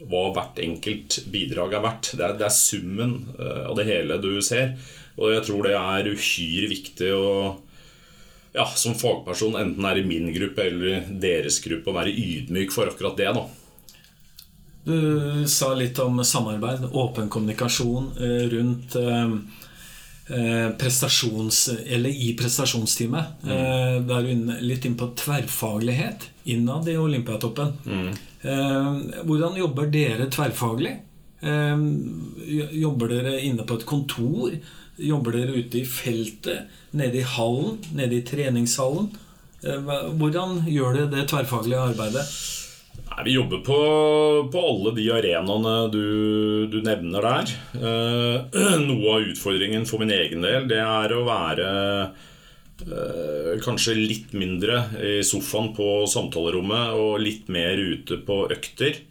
hva 0.10 0.22
hvert 0.32 0.60
enkelt 0.64 1.20
bidrag 1.32 1.76
er 1.76 1.84
verdt. 1.84 2.14
Det 2.16 2.24
er, 2.24 2.36
det 2.40 2.48
er 2.48 2.56
summen 2.56 3.16
eh, 3.36 3.64
av 3.68 3.76
det 3.80 3.88
hele 3.90 4.20
du 4.24 4.32
ser. 4.46 4.76
Og 5.20 5.34
jeg 5.34 5.48
tror 5.48 5.68
det 5.68 5.76
er 5.76 6.12
uhyre 6.14 6.70
viktig 6.72 7.10
å 7.16 7.26
ja, 8.56 8.66
som 8.80 8.96
fagperson, 8.98 9.60
enten 9.60 9.86
er 9.86 10.00
i 10.00 10.06
min 10.08 10.32
gruppe 10.34 10.64
eller 10.66 11.04
deres 11.22 11.60
gruppe, 11.62 11.92
å 11.92 11.98
være 12.00 12.16
ydmyk 12.18 12.74
for 12.74 12.90
akkurat 12.90 13.20
det. 13.20 13.30
da. 13.36 13.44
Du 14.88 15.46
sa 15.52 15.74
litt 15.78 16.00
om 16.02 16.18
samarbeid, 16.26 16.88
åpen 16.98 17.30
kommunikasjon 17.30 18.14
eh, 18.18 18.46
rundt 18.56 18.96
prestasjons... 20.80 21.60
Eller 21.86 22.10
i 22.14 22.32
prestasjonsteamet. 22.38 23.44
Mm. 23.44 24.08
Da 24.08 24.20
er 24.20 24.28
du 24.30 24.52
litt 24.64 24.86
inn 24.86 24.98
på 25.00 25.12
tverrfaglighet 25.18 26.30
innad 26.54 26.88
i 26.90 26.98
Olympiatoppen. 27.02 27.74
Mm. 27.86 28.12
Hvordan 29.28 29.58
jobber 29.60 29.90
dere 29.92 30.30
tverrfaglig? 30.32 30.96
Eh, 31.42 31.78
Jobber 32.80 33.12
dere 33.14 33.40
inne 33.48 33.64
på 33.68 33.78
et 33.80 33.86
kontor? 33.88 34.54
Jobber 35.00 35.38
dere 35.38 35.56
ute 35.62 35.82
i 35.82 35.86
feltet? 35.88 36.68
Nede 36.92 37.22
i 37.22 37.28
hallen? 37.36 37.78
Nede 37.96 38.20
i 38.20 38.26
treningshallen? 38.28 39.12
Eh, 39.64 39.92
Hvordan 40.20 40.64
gjør 40.68 40.98
dere 40.98 41.12
det 41.14 41.28
tverrfaglige 41.32 41.86
arbeidet? 41.92 42.26
Nei, 43.00 43.24
vi 43.26 43.36
jobber 43.36 43.62
på, 43.66 43.78
på 44.52 44.64
alle 44.72 44.94
de 44.98 45.06
arenaene 45.16 45.76
du, 45.94 46.06
du 46.72 46.80
nevner 46.86 47.26
der. 47.26 47.54
Eh, 47.80 48.80
noe 48.90 49.16
av 49.16 49.30
utfordringen 49.32 49.88
for 49.90 50.04
min 50.04 50.14
egen 50.16 50.44
del 50.46 50.68
det 50.70 50.80
er 50.84 51.14
å 51.16 51.26
være 51.28 51.70
eh, 52.86 53.54
kanskje 53.64 53.98
litt 54.00 54.34
mindre 54.38 54.86
i 55.04 55.20
sofaen 55.28 55.74
på 55.78 56.06
samtalerommet 56.12 56.96
og 56.98 57.22
litt 57.24 57.52
mer 57.52 57.80
ute 57.80 58.20
på 58.26 58.44
økter. 58.52 59.02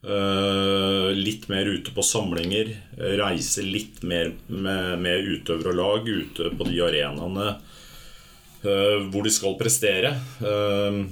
Eh, 0.00 1.08
litt 1.16 1.48
mer 1.52 1.68
ute 1.68 1.92
på 1.92 2.04
samlinger. 2.06 2.72
Reise 3.20 3.64
litt 3.66 4.02
mer 4.02 4.32
med, 4.46 4.94
med 5.02 5.32
utøvere 5.36 5.74
og 5.74 5.80
lag 5.80 6.08
ute 6.08 6.52
på 6.56 6.68
de 6.70 6.78
arenaene 6.86 7.50
eh, 7.50 8.96
hvor 9.10 9.26
de 9.26 9.34
skal 9.34 9.58
prestere. 9.60 10.14
Eh, 10.40 11.02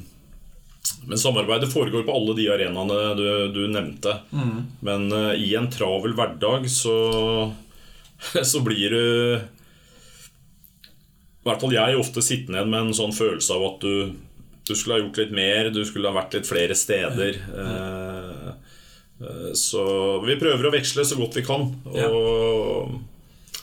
men 1.08 1.18
samarbeidet 1.18 1.72
foregår 1.72 2.02
på 2.02 2.12
alle 2.12 2.34
de 2.36 2.50
arenaene 2.52 3.14
du, 3.16 3.48
du 3.48 3.62
nevnte. 3.72 4.12
Men 4.84 5.06
uh, 5.12 5.32
i 5.32 5.54
en 5.56 5.70
travel 5.72 6.12
hverdag 6.12 6.68
så, 6.68 6.96
så 8.50 8.60
blir 8.60 8.92
du 8.92 9.04
I 9.38 9.40
hvert 11.48 11.64
fall 11.64 11.72
jeg 11.72 11.96
ofte 11.96 12.20
sittende 12.24 12.60
igjen 12.60 12.72
med 12.74 12.82
en 12.82 12.98
sånn 12.98 13.16
følelse 13.16 13.56
av 13.56 13.64
at 13.70 13.86
du, 13.86 14.12
du 14.68 14.74
skulle 14.74 14.98
ha 14.98 15.02
gjort 15.06 15.22
litt 15.22 15.32
mer, 15.32 15.70
du 15.72 15.80
skulle 15.88 16.12
ha 16.12 16.18
vært 16.18 16.36
litt 16.36 16.50
flere 16.50 16.76
steder. 16.76 17.40
Ja. 17.56 17.64
Uh, 17.64 18.52
uh, 19.24 19.50
så 19.56 19.82
vi 20.28 20.36
prøver 20.36 20.68
å 20.68 20.74
veksle 20.76 21.08
så 21.08 21.16
godt 21.16 21.40
vi 21.40 21.46
kan. 21.48 21.70
Og 21.88 23.00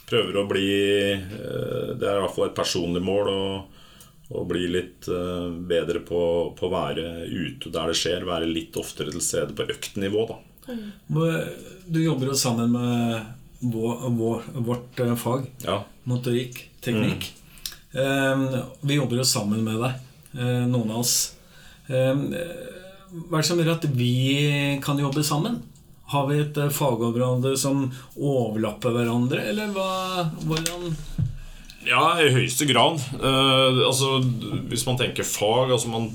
prøver 0.09 0.35
å 0.37 0.49
bli 0.49 0.69
Det 1.17 2.05
er 2.05 2.17
i 2.17 2.21
hvert 2.21 2.33
fall 2.33 2.49
et 2.49 2.57
personlig 2.57 3.05
mål. 3.05 3.29
Og, 3.29 3.84
og 4.33 4.47
bli 4.49 4.63
litt 4.73 5.07
eh, 5.11 5.49
bedre 5.69 5.99
på, 6.05 6.19
på 6.57 6.65
å 6.67 6.71
være 6.73 7.05
ute 7.29 7.69
der 7.73 7.91
det 7.91 7.97
skjer. 7.99 8.25
Være 8.25 8.47
litt 8.49 8.77
oftere 8.81 9.13
til 9.13 9.21
stede 9.21 9.53
på 9.57 9.67
øktnivå. 9.69 10.25
Da. 10.31 10.39
Du 11.85 11.99
jobber 12.01 12.31
jo 12.31 12.37
sammen 12.37 12.71
med 12.73 13.69
vår, 13.73 14.07
vår, 14.17 14.47
vårt 14.65 14.99
eh, 15.05 15.13
fag, 15.21 15.45
Ja. 15.65 15.83
motorikk, 16.09 16.63
teknikk. 16.81 17.29
Eh, 17.93 18.47
vi 18.81 18.97
jobber 18.97 19.21
jo 19.21 19.27
sammen 19.29 19.61
med 19.65 19.77
deg, 19.83 20.01
eh, 20.39 20.65
noen 20.69 20.91
av 20.91 21.03
oss. 21.05 21.35
Eh, 21.87 22.17
hva 23.15 23.37
er 23.37 23.43
det 23.43 23.47
som 23.47 23.61
gjør 23.61 23.75
at 23.77 23.85
vi 23.95 24.79
kan 24.83 24.97
jobbe 24.99 25.23
sammen? 25.23 25.61
Har 26.11 26.27
vi 26.29 26.41
et 26.41 26.57
eh, 26.61 26.69
fagområde 26.73 27.55
som 27.57 27.85
overlapper 28.17 28.93
hverandre, 28.97 29.45
eller 29.53 29.71
hva, 29.73 30.25
hvordan 30.45 30.91
Ja, 31.85 32.15
i 32.21 32.31
høyeste 32.33 32.65
grad. 32.69 33.01
Eh, 33.15 33.79
altså, 33.85 34.17
hvis 34.71 34.85
man 34.87 34.97
tenker 34.99 35.27
fag 35.27 35.73
altså 35.75 35.91
man, 35.91 36.09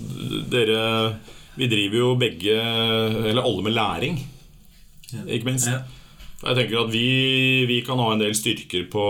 Dere 0.50 0.83
Vi 1.59 1.68
driver 1.70 1.98
jo 1.98 2.11
begge, 2.18 2.56
eller 2.56 3.42
alle, 3.42 3.62
med 3.66 3.74
læring. 3.76 4.20
Ikke 5.26 5.48
minst. 5.48 5.68
Jeg 6.40 6.56
tenker 6.56 6.85
at 6.87 6.92
vi, 6.92 7.66
vi 7.68 7.80
kan 7.85 8.00
ha 8.00 8.12
en 8.14 8.22
del 8.22 8.33
styrker 8.38 8.87
på, 8.88 9.06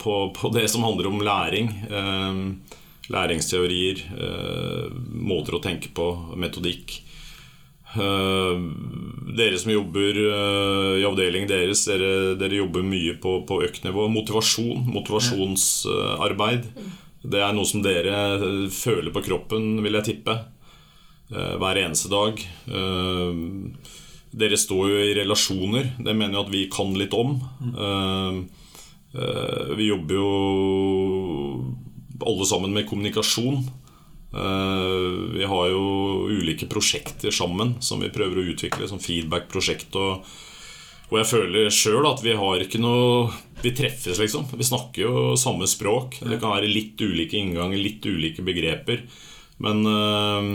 på, 0.00 0.14
på 0.34 0.50
det 0.56 0.64
som 0.72 0.82
handler 0.86 1.10
om 1.10 1.22
læring. 1.22 1.70
Eh, 1.86 2.80
læringsteorier, 3.12 4.00
eh, 4.16 4.88
måter 5.28 5.58
å 5.58 5.62
tenke 5.62 5.92
på, 5.94 6.08
metodikk. 6.40 6.98
Eh, 7.94 8.58
dere 9.36 9.58
som 9.58 9.70
jobber 9.72 10.18
eh, 10.18 10.94
i 11.00 11.06
avdelingen 11.06 11.48
deres, 11.50 11.84
dere, 11.86 12.34
dere 12.38 12.58
jobber 12.58 12.82
mye 12.86 13.14
på, 13.22 13.36
på 13.48 13.60
øktnivå. 13.66 14.08
Motivasjon, 14.12 14.86
motivasjonsarbeid. 14.94 16.68
Det 17.24 17.40
er 17.40 17.54
noe 17.56 17.68
som 17.68 17.84
dere 17.84 18.16
eh, 18.34 18.66
føler 18.74 19.14
på 19.14 19.24
kroppen, 19.28 19.78
vil 19.84 20.00
jeg 20.00 20.10
tippe. 20.12 20.40
Hver 21.34 21.78
eneste 21.80 22.10
dag. 22.12 22.36
Dere 24.38 24.56
står 24.60 24.90
jo 24.90 24.98
i 25.00 25.14
relasjoner. 25.16 25.86
Det 25.96 26.12
mener 26.14 26.36
jo 26.36 26.42
at 26.44 26.50
vi 26.52 26.60
kan 26.70 26.92
litt 26.94 27.16
om. 27.16 27.32
Vi 29.80 29.86
jobber 29.88 30.18
jo 30.20 30.28
alle 32.28 32.46
sammen 32.46 32.76
med 32.76 32.86
kommunikasjon. 32.90 33.64
Eh, 34.34 35.36
Vi 35.38 35.44
har 35.46 35.68
jo 35.70 35.84
ulike 36.30 36.66
prosjekter 36.70 37.30
sammen 37.34 37.76
som 37.80 38.02
vi 38.02 38.10
prøver 38.14 38.40
å 38.40 38.46
utvikle, 38.54 38.88
som 38.90 39.02
feedback-prosjekt. 39.02 39.94
Og, 39.94 40.26
og 41.10 41.18
jeg 41.20 41.30
føler 41.30 41.70
sjøl 41.74 42.08
at 42.10 42.22
vi 42.24 42.34
har 42.38 42.64
ikke 42.64 42.82
noe 42.82 43.30
Vi 43.64 43.72
treffes, 43.72 44.18
liksom. 44.20 44.48
Vi 44.52 44.66
snakker 44.66 45.06
jo 45.06 45.12
samme 45.40 45.68
språk. 45.70 46.18
Det 46.20 46.40
kan 46.42 46.52
være 46.52 46.68
litt 46.68 47.00
ulike 47.00 47.38
innganger, 47.38 47.78
litt 47.80 48.04
ulike 48.04 48.42
begreper. 48.44 49.06
Men 49.62 49.86
eh, 49.86 50.48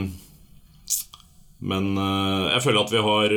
Men 1.60 1.92
eh, 1.98 2.46
jeg 2.54 2.64
føler 2.68 2.82
at 2.84 2.92
vi 2.94 3.02
har 3.04 3.34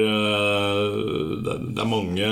Det 1.42 1.80
er 1.82 1.88
mange 1.90 2.28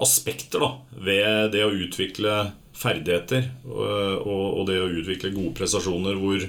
aspekter 0.00 0.62
da 0.62 0.70
ved 1.04 1.50
det 1.52 1.64
å 1.66 1.74
utvikle 1.76 2.36
ferdigheter 2.72 3.50
og, 3.68 4.22
og 4.24 4.62
det 4.70 4.78
å 4.80 4.86
utvikle 4.88 5.32
gode 5.34 5.52
prestasjoner 5.58 6.16
hvor 6.16 6.40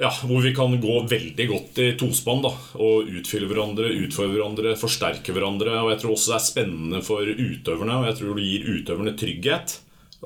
ja, 0.00 0.08
hvor 0.24 0.40
vi 0.42 0.54
kan 0.56 0.72
gå 0.80 0.94
veldig 1.10 1.46
godt 1.50 1.78
i 1.84 1.90
tospann 2.00 2.42
da, 2.42 2.50
og 2.80 3.08
utfylle 3.12 3.46
hverandre, 3.50 3.90
utfordre 4.06 4.32
hverandre, 4.38 4.72
forsterke 4.80 5.34
hverandre. 5.36 5.74
Og 5.84 5.90
jeg 5.92 6.00
tror 6.02 6.14
også 6.16 6.32
det 6.32 6.38
er 6.38 6.46
spennende 6.48 7.02
for 7.06 7.28
utøverne, 7.28 7.98
og 8.00 8.06
jeg 8.08 8.18
tror 8.20 8.38
det 8.38 8.46
gir 8.48 8.68
utøverne 8.78 9.14
trygghet. 9.20 9.76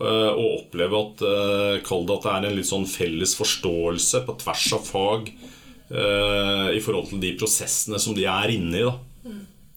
eh, 0.01 0.31
Å 0.33 0.47
oppleve 0.61 1.03
at 1.03 1.23
eh, 1.27 1.83
Kall 1.87 2.07
det 2.07 2.17
at 2.19 2.25
det 2.29 2.33
er 2.37 2.49
en 2.51 2.57
litt 2.61 2.71
sånn 2.71 2.87
felles 2.89 3.35
forståelse 3.37 4.23
på 4.27 4.37
tvers 4.45 4.67
av 4.79 4.87
fag 4.87 5.31
eh, 5.91 6.69
i 6.77 6.81
forhold 6.85 7.11
til 7.13 7.21
de 7.23 7.35
prosessene 7.41 7.99
som 8.03 8.15
de 8.17 8.25
er 8.31 8.55
inne 8.57 8.81
i. 8.81 8.87
da 8.87 8.97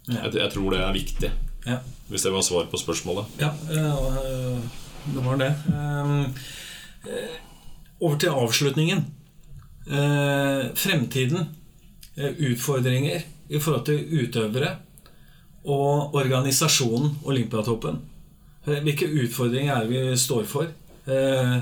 jeg, 0.10 0.34
jeg 0.40 0.50
tror 0.56 0.72
det 0.74 0.80
er 0.82 0.94
viktig, 0.96 1.30
Ja. 1.68 1.76
hvis 2.10 2.24
det 2.26 2.32
var 2.34 2.42
svar 2.42 2.66
på 2.72 2.80
spørsmålet. 2.82 3.28
Ja, 3.38 3.52
det 3.70 5.22
var 5.26 5.38
det. 5.38 5.52
Ehm, 5.70 6.34
eh, 7.06 7.36
Over 8.02 8.16
til 8.18 8.30
avslutningen. 8.32 9.04
Eh, 9.90 10.70
Fremtiden. 10.76 11.46
eh, 12.16 12.34
Utfordringer 12.52 13.22
i 13.50 13.60
forhold 13.60 13.86
til 13.86 14.06
utøvere 14.24 14.76
og 15.66 16.14
organisasjonen 16.16 17.16
Olympiatoppen. 17.26 18.00
Eh, 18.68 18.82
Hvilke 18.86 19.08
utfordringer 19.24 19.74
er 19.76 19.88
det 19.88 19.90
vi 20.12 20.18
står 20.18 20.46
for 20.46 20.68
eh, 21.10 21.60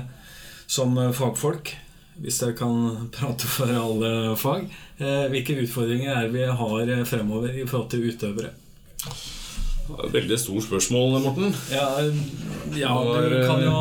som 0.66 0.94
fagfolk? 1.14 1.72
Hvis 2.18 2.42
jeg 2.42 2.56
kan 2.58 2.74
prate 3.14 3.46
for 3.46 3.70
alle 3.72 4.36
fag. 4.36 4.68
Eh, 4.98 5.28
Hvilke 5.32 5.56
utfordringer 5.62 6.12
er 6.12 6.28
det 6.28 6.34
vi 6.34 6.44
har 6.46 7.04
fremover 7.06 7.54
i 7.54 7.66
forhold 7.66 7.90
til 7.90 8.08
utøvere? 8.10 8.50
Veldig 9.88 10.36
stort 10.38 10.66
spørsmål, 10.66 11.20
Morten. 11.24 11.54
Ja, 11.72 11.86
ja 12.76 12.92
du 12.92 13.38
kan 13.48 13.62
jo 13.64 13.78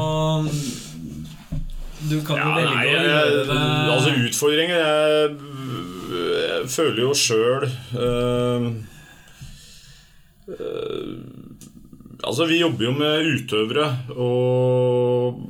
Du 2.09 2.17
kan 2.25 2.37
jo 2.37 2.43
Ja, 2.43 2.55
velge 2.55 2.75
nei, 2.75 2.85
å 2.87 2.91
gjøre 2.93 3.45
det 3.47 3.57
altså 3.93 4.11
utfordringer 4.27 4.77
Jeg, 4.81 5.37
jeg 6.47 6.69
føler 6.71 7.01
jo 7.03 7.13
sjøl 7.17 7.67
Altså, 12.27 12.45
vi 12.49 12.59
jobber 12.61 12.87
jo 12.87 12.93
med 12.97 13.27
utøvere 13.37 13.87
og 14.19 15.41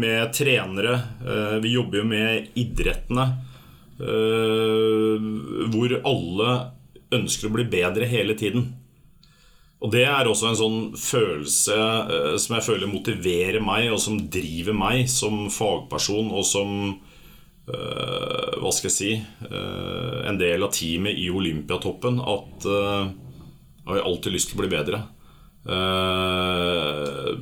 med 0.00 0.30
trenere. 0.36 0.94
eh, 1.26 1.56
vi 1.64 1.72
jobber 1.74 1.98
jo 2.00 2.04
med 2.08 2.48
idrettene. 2.56 3.24
eh, 4.00 5.16
hvor 5.72 5.92
alle 6.08 6.52
ønsker 7.12 7.48
å 7.50 7.52
bli 7.52 7.64
bedre 7.68 8.06
hele 8.08 8.32
tiden. 8.38 8.70
Og 9.80 9.92
det 9.94 10.02
er 10.04 10.28
også 10.28 10.50
en 10.50 10.58
sånn 10.58 10.80
følelse 11.00 11.76
eh, 11.76 12.34
som 12.40 12.56
jeg 12.58 12.66
føler 12.66 12.90
motiverer 12.90 13.62
meg, 13.64 13.88
og 13.94 14.00
som 14.02 14.18
driver 14.32 14.76
meg 14.76 15.06
som 15.08 15.46
fagperson, 15.52 16.28
og 16.36 16.44
som 16.44 16.74
eh, 16.90 18.58
Hva 18.60 18.72
skal 18.76 18.90
jeg 18.90 18.96
si 18.96 19.12
eh, 19.16 20.18
En 20.28 20.40
del 20.40 20.66
av 20.66 20.74
teamet 20.76 21.16
i 21.16 21.30
Olympiatoppen. 21.32 22.20
At 22.20 22.68
eh, 22.68 23.08
jeg 23.80 23.94
har 23.94 24.04
alltid 24.04 24.36
lyst 24.36 24.52
til 24.52 24.60
å 24.60 24.62
bli 24.62 24.74
bedre. 24.74 25.00
Eh, 25.64 27.32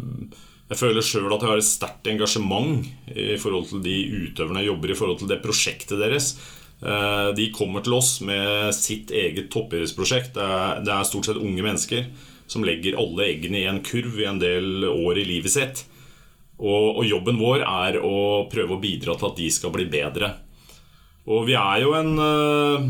jeg 0.68 0.77
føler 0.77 1.05
sjøl 1.05 1.33
at 1.33 1.42
jeg 1.42 1.51
har 1.51 1.61
et 1.62 1.66
sterkt 1.66 2.09
engasjement 2.12 2.87
i 3.09 3.38
forhold 3.40 3.70
til 3.70 3.83
de 3.83 3.96
utøverne 4.29 4.62
jeg 4.62 4.68
jobber 4.68 4.92
i, 4.92 4.96
forhold 4.98 5.20
til 5.22 5.31
det 5.31 5.42
prosjektet 5.42 5.98
deres. 6.01 6.35
Eh, 6.83 7.29
De 7.37 7.51
kommer 7.55 7.85
til 7.85 7.97
oss 7.99 8.19
med 8.25 8.75
sitt 8.77 9.11
eget 9.11 9.51
toppidrettsprosjekt. 9.55 10.35
Det, 10.37 10.49
det 10.87 10.95
er 10.95 11.09
stort 11.09 11.29
sett 11.31 11.41
unge 11.41 11.64
mennesker 11.64 12.09
som 12.49 12.64
legger 12.64 12.97
alle 12.97 13.27
eggene 13.29 13.61
i 13.61 13.69
en 13.69 13.83
kurv 13.85 14.21
i 14.23 14.29
en 14.29 14.41
del 14.41 14.87
år 14.88 15.21
i 15.21 15.27
livet 15.29 15.53
sitt. 15.53 15.85
Og, 16.59 16.99
og 16.99 17.05
jobben 17.07 17.38
vår 17.38 17.62
er 17.62 18.01
å 18.03 18.49
prøve 18.51 18.75
å 18.77 18.83
bidra 18.83 19.14
til 19.19 19.31
at 19.31 19.37
de 19.38 19.51
skal 19.53 19.75
bli 19.75 19.87
bedre. 19.91 20.33
Og 21.29 21.45
vi 21.47 21.55
er 21.61 21.83
jo 21.85 21.93
en 21.99 22.14
eh, 22.25 22.88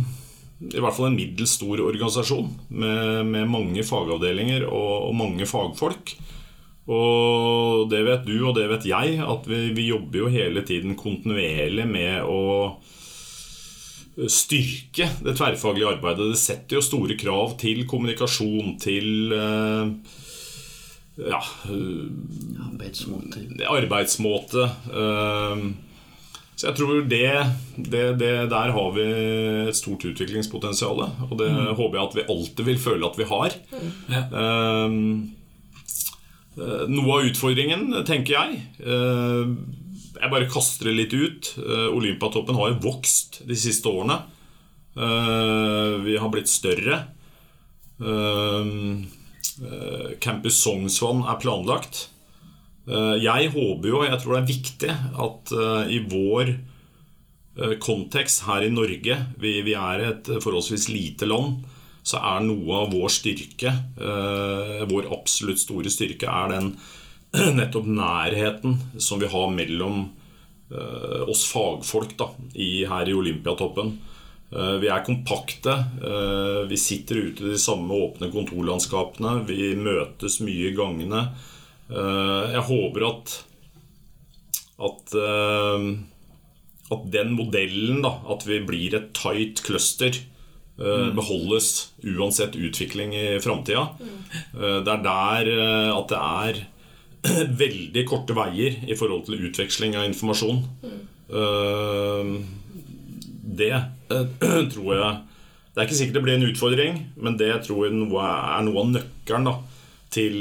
i 0.58 0.80
hvert 0.82 0.94
fall 0.94 1.10
en 1.10 1.18
middels 1.18 1.52
stor 1.58 1.80
organisasjon 1.84 2.48
med, 2.68 3.26
med 3.30 3.50
mange 3.50 3.84
fagavdelinger 3.86 4.64
og, 4.66 5.10
og 5.10 5.14
mange 5.18 5.46
fagfolk. 5.46 6.14
Og 6.88 7.84
det 7.92 8.00
vet 8.06 8.24
du, 8.24 8.36
og 8.48 8.54
det 8.56 8.64
vet 8.70 8.86
jeg, 8.88 9.18
at 9.20 9.46
vi, 9.46 9.68
vi 9.76 9.90
jobber 9.90 10.22
jo 10.22 10.30
hele 10.32 10.64
tiden 10.66 10.96
kontinuerlig 10.98 11.84
med 11.90 12.24
å 12.24 12.40
styrke 14.26 15.06
det 15.22 15.36
tverrfaglige 15.38 15.86
arbeidet. 15.94 16.32
Det 16.32 16.40
setter 16.40 16.78
jo 16.80 16.82
store 16.82 17.14
krav 17.20 17.52
til 17.60 17.84
kommunikasjon, 17.86 18.72
til 18.82 19.30
eh, 19.36 19.92
ja, 21.28 21.38
eh, 21.70 22.08
Arbeidsmåte. 22.66 23.44
arbeidsmåte. 23.70 24.64
eh, 24.90 25.62
Så 26.58 26.66
jeg 26.66 26.74
tror 26.80 27.04
det, 27.06 27.46
det, 27.78 28.04
det 28.18 28.32
Der 28.50 28.72
har 28.74 28.90
vi 28.96 29.06
et 29.70 29.76
stort 29.78 30.02
utviklingspotensial. 30.10 31.04
Og 31.30 31.38
det 31.38 31.52
håper 31.78 31.98
jeg 32.00 32.06
at 32.08 32.16
vi 32.18 32.26
alltid 32.34 32.64
vil 32.66 32.78
føle 32.82 33.06
at 33.06 33.18
vi 33.18 33.28
har. 33.30 33.54
Ja. 34.10 34.22
Eh, 34.42 34.90
Noe 36.90 37.20
av 37.20 37.26
utfordringen, 37.28 37.92
tenker 38.02 38.34
jeg 38.34 38.56
eh, 38.82 39.52
Jeg 40.18 40.32
bare 40.32 40.48
kaster 40.50 40.88
det 40.88 40.96
litt 40.96 41.14
ut. 41.14 41.52
Eh, 41.62 41.88
Olympiatoppen 41.94 42.56
har 42.58 42.72
jo 42.72 42.82
vokst 42.88 43.42
de 43.46 43.56
siste 43.58 43.90
årene. 43.90 44.18
Eh, 44.98 45.94
Vi 46.04 46.16
har 46.18 46.30
blitt 46.32 46.50
større. 46.50 47.04
Eh, 48.02 48.72
Campus 50.22 50.58
Sognsvann 50.62 51.24
er 51.26 51.38
planlagt. 51.42 52.08
Jeg 52.88 53.50
håper 53.52 53.88
jo, 53.90 53.98
og 53.98 54.06
jeg 54.06 54.18
tror 54.22 54.32
det 54.32 54.38
er 54.38 54.52
viktig, 54.54 54.92
at 55.26 55.50
i 55.92 55.98
vår 56.08 56.52
kontekst 57.82 58.46
her 58.46 58.64
i 58.64 58.70
Norge 58.72 59.16
vi, 59.36 59.50
vi 59.66 59.74
er 59.76 60.04
et 60.06 60.30
forholdsvis 60.40 60.86
lite 60.88 61.26
land. 61.28 61.66
Så 62.06 62.16
er 62.22 62.46
noe 62.46 62.78
av 62.86 62.94
vår 62.94 63.12
styrke, 63.12 63.74
vår 64.88 65.10
absolutt 65.12 65.60
store 65.60 65.90
styrke, 65.92 66.30
er 66.30 66.54
den 66.54 66.70
nettopp 67.58 67.86
nærheten 67.86 68.78
som 69.02 69.20
vi 69.20 69.28
har 69.30 69.50
mellom 69.52 70.06
eh, 70.72 71.24
oss 71.28 71.44
fagfolk 71.50 72.14
da, 72.20 72.30
i, 72.54 72.84
her 72.88 73.08
i 73.10 73.16
Olympiatoppen. 73.16 73.94
Eh, 74.52 74.76
Vi 74.82 74.88
er 74.88 75.04
kompakte. 75.06 75.74
eh, 76.00 76.62
Vi 76.70 76.76
sitter 76.80 77.20
ute 77.28 77.44
i 77.44 77.52
de 77.52 77.60
samme 77.60 77.92
åpne 77.92 78.30
kontorlandskapene. 78.32 79.42
Vi 79.48 79.74
møtes 79.76 80.40
mye 80.44 80.70
i 80.70 80.76
gangene. 80.78 81.26
Eh, 81.90 82.52
Jeg 82.56 82.64
håper 82.70 83.08
at 83.12 83.38
at, 84.78 85.10
at 86.94 87.06
den 87.10 87.32
modellen, 87.34 87.96
da, 88.04 88.12
at 88.30 88.44
vi 88.46 88.60
blir 88.62 88.94
et 88.94 89.08
tight 89.18 89.58
cluster, 89.66 90.14
eh, 90.78 91.08
beholdes 91.18 91.88
uansett 92.06 92.54
utvikling 92.54 93.10
i 93.18 93.24
framtida. 93.42 93.88
Det 94.54 94.92
er 94.94 95.02
der 95.02 95.50
at 95.96 96.14
det 96.14 96.20
er 96.22 96.60
veldig 97.62 98.04
korte 98.08 98.34
veier 98.36 98.78
i 98.88 98.96
forhold 98.98 99.26
til 99.26 99.40
utveksling 99.48 99.96
av 99.98 100.06
informasjon. 100.08 100.60
Eh, 101.28 102.34
Det 103.58 103.70
eh, 103.74 104.28
tror 104.72 104.92
jeg 104.94 105.16
Det 105.74 105.80
er 105.80 105.86
ikke 105.86 105.98
sikkert 105.98 106.14
det 106.18 106.22
blir 106.24 106.36
en 106.38 106.48
utfordring, 106.48 107.00
men 107.16 107.36
det 107.38 107.52
tror 107.66 107.86
jeg 107.86 107.94
noe, 107.96 108.22
er 108.24 108.64
noe 108.66 108.82
av 108.82 108.92
nøkkelen 108.96 109.46
da, 109.46 109.52
til 110.14 110.38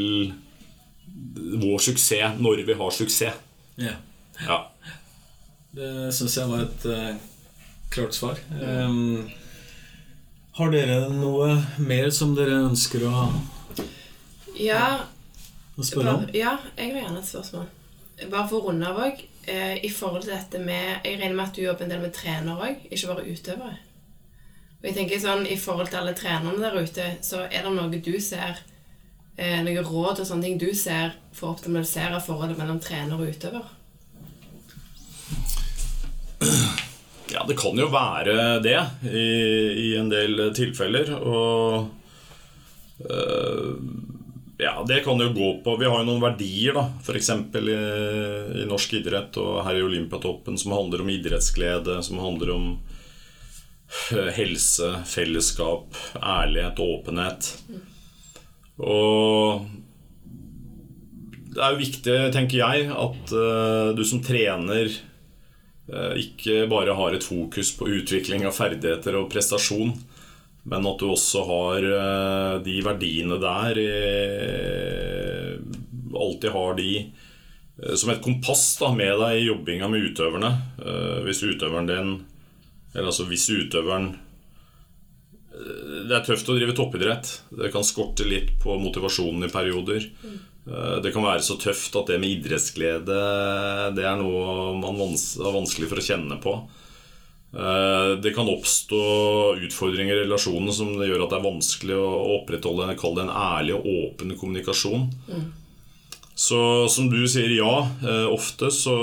vår 1.61 1.81
suksess 1.83 2.39
når 2.41 2.63
vi 2.65 2.75
har 2.79 2.93
suksess. 2.95 3.35
Ja. 3.77 3.93
Ja. 4.41 4.57
Det 5.77 5.91
syns 6.17 6.37
jeg 6.39 6.49
var 6.49 6.63
et 6.65 6.87
uh, 6.89 7.19
klart 7.93 8.17
svar. 8.17 8.39
Um, 8.49 9.27
har 10.57 10.73
dere 10.73 11.03
noe 11.13 11.51
mer 11.85 12.09
som 12.15 12.33
dere 12.37 12.63
ønsker 12.65 13.05
å, 13.05 13.27
Ja, 14.57 15.05
å 15.77 15.87
spørre 15.87 16.13
om? 16.13 16.29
ja, 16.35 16.57
jeg 16.77 16.93
har 16.93 17.01
gjerne 17.03 17.21
et 17.21 17.29
spørsmål. 17.29 17.67
Bare 18.31 18.47
for 18.49 18.59
å 18.59 18.69
runde 18.69 18.87
av 18.89 19.01
òg. 19.05 19.19
Eh, 19.47 19.77
I 19.85 19.91
forhold 19.93 20.25
til 20.25 20.33
dette 20.33 20.59
med 20.59 21.05
Jeg 21.05 21.19
regner 21.19 21.35
med 21.37 21.45
at 21.45 21.55
du 21.55 21.61
jobber 21.61 21.85
en 21.85 21.91
del 21.93 22.01
med 22.03 22.15
trenere 22.15 22.69
òg, 22.69 22.87
ikke 22.89 23.11
bare 23.11 23.27
utøvere. 23.27 23.77
Og 24.77 24.89
jeg 24.89 24.97
tenker 24.97 25.21
sånn, 25.21 25.45
I 25.47 25.57
forhold 25.61 25.91
til 25.91 26.01
alle 26.01 26.17
trenerne 26.17 26.61
der 26.61 26.81
ute, 26.81 27.07
så 27.25 27.45
er 27.45 27.63
det 27.63 27.73
noe 27.73 28.01
du 28.01 28.17
ser 28.21 28.59
eh, 29.37 29.61
Noen 29.63 29.85
råd 29.85 30.21
og 30.21 30.27
sånne 30.27 30.49
ting 30.49 30.59
du 30.61 30.71
ser 30.75 31.15
for 31.31 31.49
å 31.49 31.57
optimalisere 31.57 32.21
forholdet 32.25 32.57
mellom 32.59 32.81
trener 32.83 33.17
og 33.17 33.33
utøver? 33.33 33.73
det 37.47 37.55
kan 37.59 37.79
jo 37.79 37.87
være 37.91 38.59
det 38.63 38.79
i, 39.07 39.27
i 39.87 39.87
en 39.99 40.09
del 40.11 40.49
tilfeller. 40.55 41.13
Og 41.15 41.87
øh, 43.07 43.77
ja, 44.57 44.85
det 44.87 45.03
kan 45.05 45.19
jo 45.21 45.29
gå 45.33 45.49
på 45.63 45.75
Vi 45.77 45.85
har 45.85 46.01
jo 46.01 46.07
noen 46.07 46.23
verdier, 46.23 46.73
da. 46.73 46.87
F.eks. 47.03 47.29
I, 47.29 47.75
i 48.63 48.67
norsk 48.69 48.95
idrett 48.97 49.37
og 49.41 49.61
her 49.67 49.77
i 49.77 49.85
Olympiatoppen 49.85 50.57
som 50.57 50.73
handler 50.73 51.03
om 51.03 51.11
idrettsglede, 51.13 51.99
som 52.03 52.21
handler 52.23 52.53
om 52.55 52.71
øh, 54.15 54.31
helse, 54.33 54.95
fellesskap, 55.05 55.93
ærlighet, 56.17 56.81
åpenhet. 56.81 57.51
Og 58.81 59.67
det 61.53 61.61
er 61.61 61.73
jo 61.73 61.81
viktig, 61.81 62.17
tenker 62.33 62.59
jeg, 62.61 62.89
at 62.93 63.31
uh, 63.33 63.93
du 63.97 64.03
som 64.05 64.21
trener 64.25 64.91
uh, 65.89 66.13
ikke 66.17 66.67
bare 66.69 66.93
har 66.97 67.17
et 67.17 67.25
fokus 67.25 67.71
på 67.77 67.89
utvikling 67.97 68.45
av 68.45 68.53
ferdigheter 68.57 69.17
og 69.17 69.29
prestasjon, 69.33 69.95
men 70.67 70.87
at 70.89 70.99
du 70.99 71.07
også 71.13 71.43
har 71.47 71.85
øh, 71.87 72.55
de 72.65 72.75
verdiene 72.83 73.37
der 73.39 73.77
eh, 73.79 75.53
Alltid 76.17 76.51
har 76.51 76.73
de 76.75 76.91
eh, 76.99 77.95
som 77.95 78.11
et 78.11 78.23
kompass 78.23 78.65
da, 78.81 78.89
med 78.95 79.13
deg 79.21 79.37
i 79.39 79.45
jobbinga 79.47 79.87
med 79.91 80.09
utøverne. 80.09 80.49
Eh, 80.81 81.19
hvis 81.27 81.43
utøveren 81.45 81.87
din 81.87 82.09
Eller 82.93 83.11
altså 83.11 83.27
hvis 83.29 83.47
utøveren 83.53 84.09
eh, 85.55 86.01
Det 86.09 86.17
er 86.17 86.25
tøft 86.27 86.49
å 86.51 86.57
drive 86.57 86.75
toppidrett. 86.75 87.31
Det 87.61 87.71
kan 87.71 87.87
skorte 87.87 88.27
litt 88.27 88.57
på 88.63 88.75
motivasjonen 88.81 89.47
i 89.47 89.53
perioder. 89.53 90.09
Eh, 90.67 90.97
Det 91.03 91.13
kan 91.15 91.23
være 91.29 91.45
så 91.47 91.55
tøft 91.63 91.95
at 91.95 92.11
det 92.11 92.19
med 92.19 92.41
idrettsglede 92.41 93.21
Det 93.95 94.03
er 94.03 94.19
noe 94.19 94.75
man 94.81 94.99
har 94.99 95.55
vanskelig 95.61 95.87
for 95.93 96.03
å 96.03 96.07
kjenne 96.11 96.41
på. 96.43 96.57
Eh, 97.53 98.19
Det 98.21 98.33
kan 98.35 98.49
oppstå 98.49 98.99
utfordringer 99.63 100.15
i 100.15 100.25
relasjonen 100.25 100.73
som 100.73 100.91
det 100.99 101.07
gjør 101.07 101.23
at 101.25 101.31
det 101.31 101.39
er 101.39 101.47
vanskelig 101.47 101.95
å 101.95 102.09
opprettholde 102.41 102.89
det 102.89 103.23
en 103.23 103.31
ærlig 103.31 103.77
og 103.77 103.87
åpen 103.93 104.35
kommunikasjon. 104.39 105.07
Så 106.37 106.59
som 106.93 107.07
du 107.09 107.23
sier, 107.25 107.49
ja. 107.55 107.87
eh, 108.03 108.27
Ofte 108.29 108.69
så, 108.73 108.97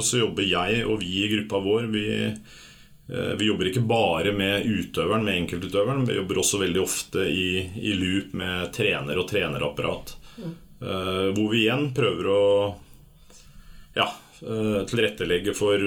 så 0.00 0.22
jobber 0.22 0.46
jeg 0.46 0.84
og 0.86 1.02
vi 1.02 1.24
i 1.24 1.32
gruppa 1.34 1.60
vår 1.60 1.88
vi, 1.92 2.06
eh, 2.24 3.32
vi 3.36 3.50
jobber 3.50 3.68
ikke 3.68 3.84
bare 3.90 4.32
med 4.32 4.64
utøveren, 4.64 5.26
med 5.26 5.42
enkeltutøveren. 5.42 6.06
Vi 6.08 6.16
jobber 6.16 6.40
også 6.40 6.62
veldig 6.62 6.80
ofte 6.84 7.26
i, 7.28 7.66
i 7.82 7.92
loop 7.98 8.32
med 8.38 8.70
trener 8.78 9.20
og 9.20 9.28
trenerapparat. 9.28 10.14
Mm. 10.38 10.56
Hvor 10.78 11.48
vi 11.50 11.64
igjen 11.64 11.88
prøver 11.90 12.26
å 12.30 12.42
ja, 13.98 14.04
tilrettelegge 14.38 15.50
for 15.58 15.82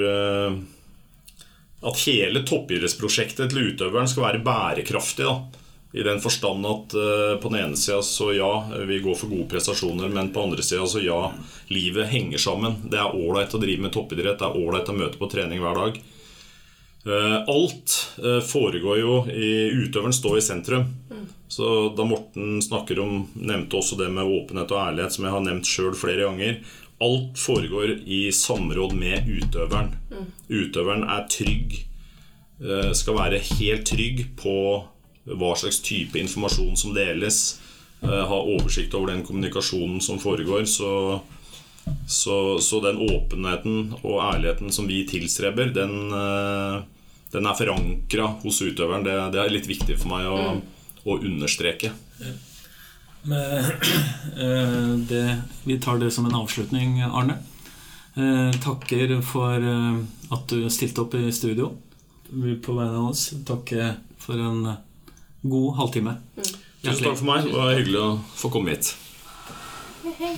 at 1.81 2.03
hele 2.05 2.43
toppidrettsprosjektet 2.45 3.49
til 3.51 3.71
utøveren 3.71 4.09
skal 4.09 4.27
være 4.27 4.43
bærekraftig. 4.45 5.25
da 5.25 5.97
I 5.97 6.05
den 6.05 6.21
forstand 6.21 6.65
at 6.65 6.95
uh, 6.95 7.35
på 7.41 7.49
den 7.51 7.59
ene 7.63 7.79
sida 7.79 8.01
så 8.05 8.31
ja, 8.35 8.51
vi 8.85 9.01
går 9.01 9.17
for 9.17 9.31
gode 9.31 9.49
prestasjoner, 9.49 10.09
men 10.09 10.29
på 10.31 10.39
den 10.39 10.51
andre 10.51 10.63
sida 10.63 10.85
så 10.87 11.01
ja, 11.03 11.31
livet 11.73 12.11
henger 12.13 12.37
sammen. 12.37 12.77
Det 12.85 13.01
er 13.01 13.17
ålreit 13.17 13.53
å 13.53 13.61
drive 13.61 13.87
med 13.87 13.93
toppidrett, 13.95 14.39
det 14.39 14.47
er 14.47 14.61
ålreit 14.61 14.89
å 14.93 14.97
møte 14.97 15.21
på 15.21 15.31
trening 15.31 15.63
hver 15.63 15.81
dag. 15.85 16.01
Uh, 17.01 17.37
alt 17.49 17.97
uh, 18.21 18.39
foregår 18.45 19.01
jo 19.01 19.13
i 19.33 19.71
Utøveren 19.73 20.13
står 20.13 20.37
i 20.37 20.45
sentrum. 20.45 20.85
Så 21.51 21.89
da 21.97 22.05
Morten 22.07 22.61
snakker 22.63 22.99
om 23.03 23.25
nevnte 23.35 23.75
også 23.75 23.97
det 23.99 24.07
med 24.13 24.23
åpenhet 24.23 24.71
og 24.71 24.85
ærlighet, 24.85 25.11
som 25.11 25.25
jeg 25.25 25.33
har 25.33 25.41
nevnt 25.43 25.67
sjøl 25.67 25.97
flere 25.99 26.29
ganger. 26.29 26.61
Alt 27.01 27.39
foregår 27.41 27.95
i 28.05 28.27
samråd 28.31 28.93
med 28.93 29.25
utøveren. 29.27 29.95
Utøveren 30.49 31.03
er 31.09 31.27
trygg, 31.33 31.79
eh, 32.61 32.91
skal 32.93 33.17
være 33.17 33.39
helt 33.57 33.85
trygg 33.89 34.25
på 34.37 34.55
hva 35.25 35.51
slags 35.57 35.79
type 35.85 36.17
informasjon 36.19 36.77
som 36.77 36.93
deles. 36.93 37.59
eh, 38.03 38.25
Ha 38.27 38.37
oversikt 38.41 38.93
over 38.93 39.13
den 39.13 39.23
kommunikasjonen 39.25 40.01
som 40.01 40.19
foregår. 40.19 40.65
Så, 40.65 41.21
så, 42.07 42.59
så 42.61 42.81
den 42.81 42.97
åpenheten 43.01 43.93
og 44.03 44.21
ærligheten 44.33 44.71
som 44.71 44.87
vi 44.87 45.03
tilstreber, 45.09 45.73
den, 45.73 46.11
eh, 46.13 46.83
den 47.33 47.45
er 47.49 47.57
forankra 47.57 48.27
hos 48.43 48.61
utøveren. 48.61 49.03
Det, 49.05 49.17
det 49.33 49.41
er 49.41 49.53
litt 49.53 49.69
viktig 49.69 49.97
for 49.97 50.13
meg 50.13 50.29
å, 50.29 50.61
å 51.05 51.17
understreke. 51.21 51.93
Eh, 52.21 52.37
det, 55.09 55.41
vi 55.63 55.79
tar 55.79 55.97
det 56.01 56.11
som 56.11 56.25
en 56.25 56.35
avslutning, 56.35 57.01
Arne. 57.05 57.37
Eh, 58.15 58.51
takker 58.63 59.21
for 59.23 59.55
eh, 59.55 59.99
at 60.35 60.47
du 60.51 60.69
stilte 60.69 61.05
opp 61.05 61.15
i 61.15 61.31
studio. 61.31 61.71
Vi 62.31 62.55
på 62.63 62.73
vegne 62.75 62.95
av 62.99 63.09
oss 63.11 63.33
Takke 63.47 63.93
for 64.19 64.39
en 64.39 64.73
god 65.41 65.75
halvtime. 65.79 66.17
Tusen 66.81 67.05
takk 67.05 67.19
for 67.19 67.29
meg. 67.29 67.47
Det 67.47 67.55
var 67.55 67.77
hyggelig 67.77 68.01
å 68.01 68.11
få 68.43 68.51
komme 68.53 68.75
hit. 68.75 68.95
Hei. 70.19 70.35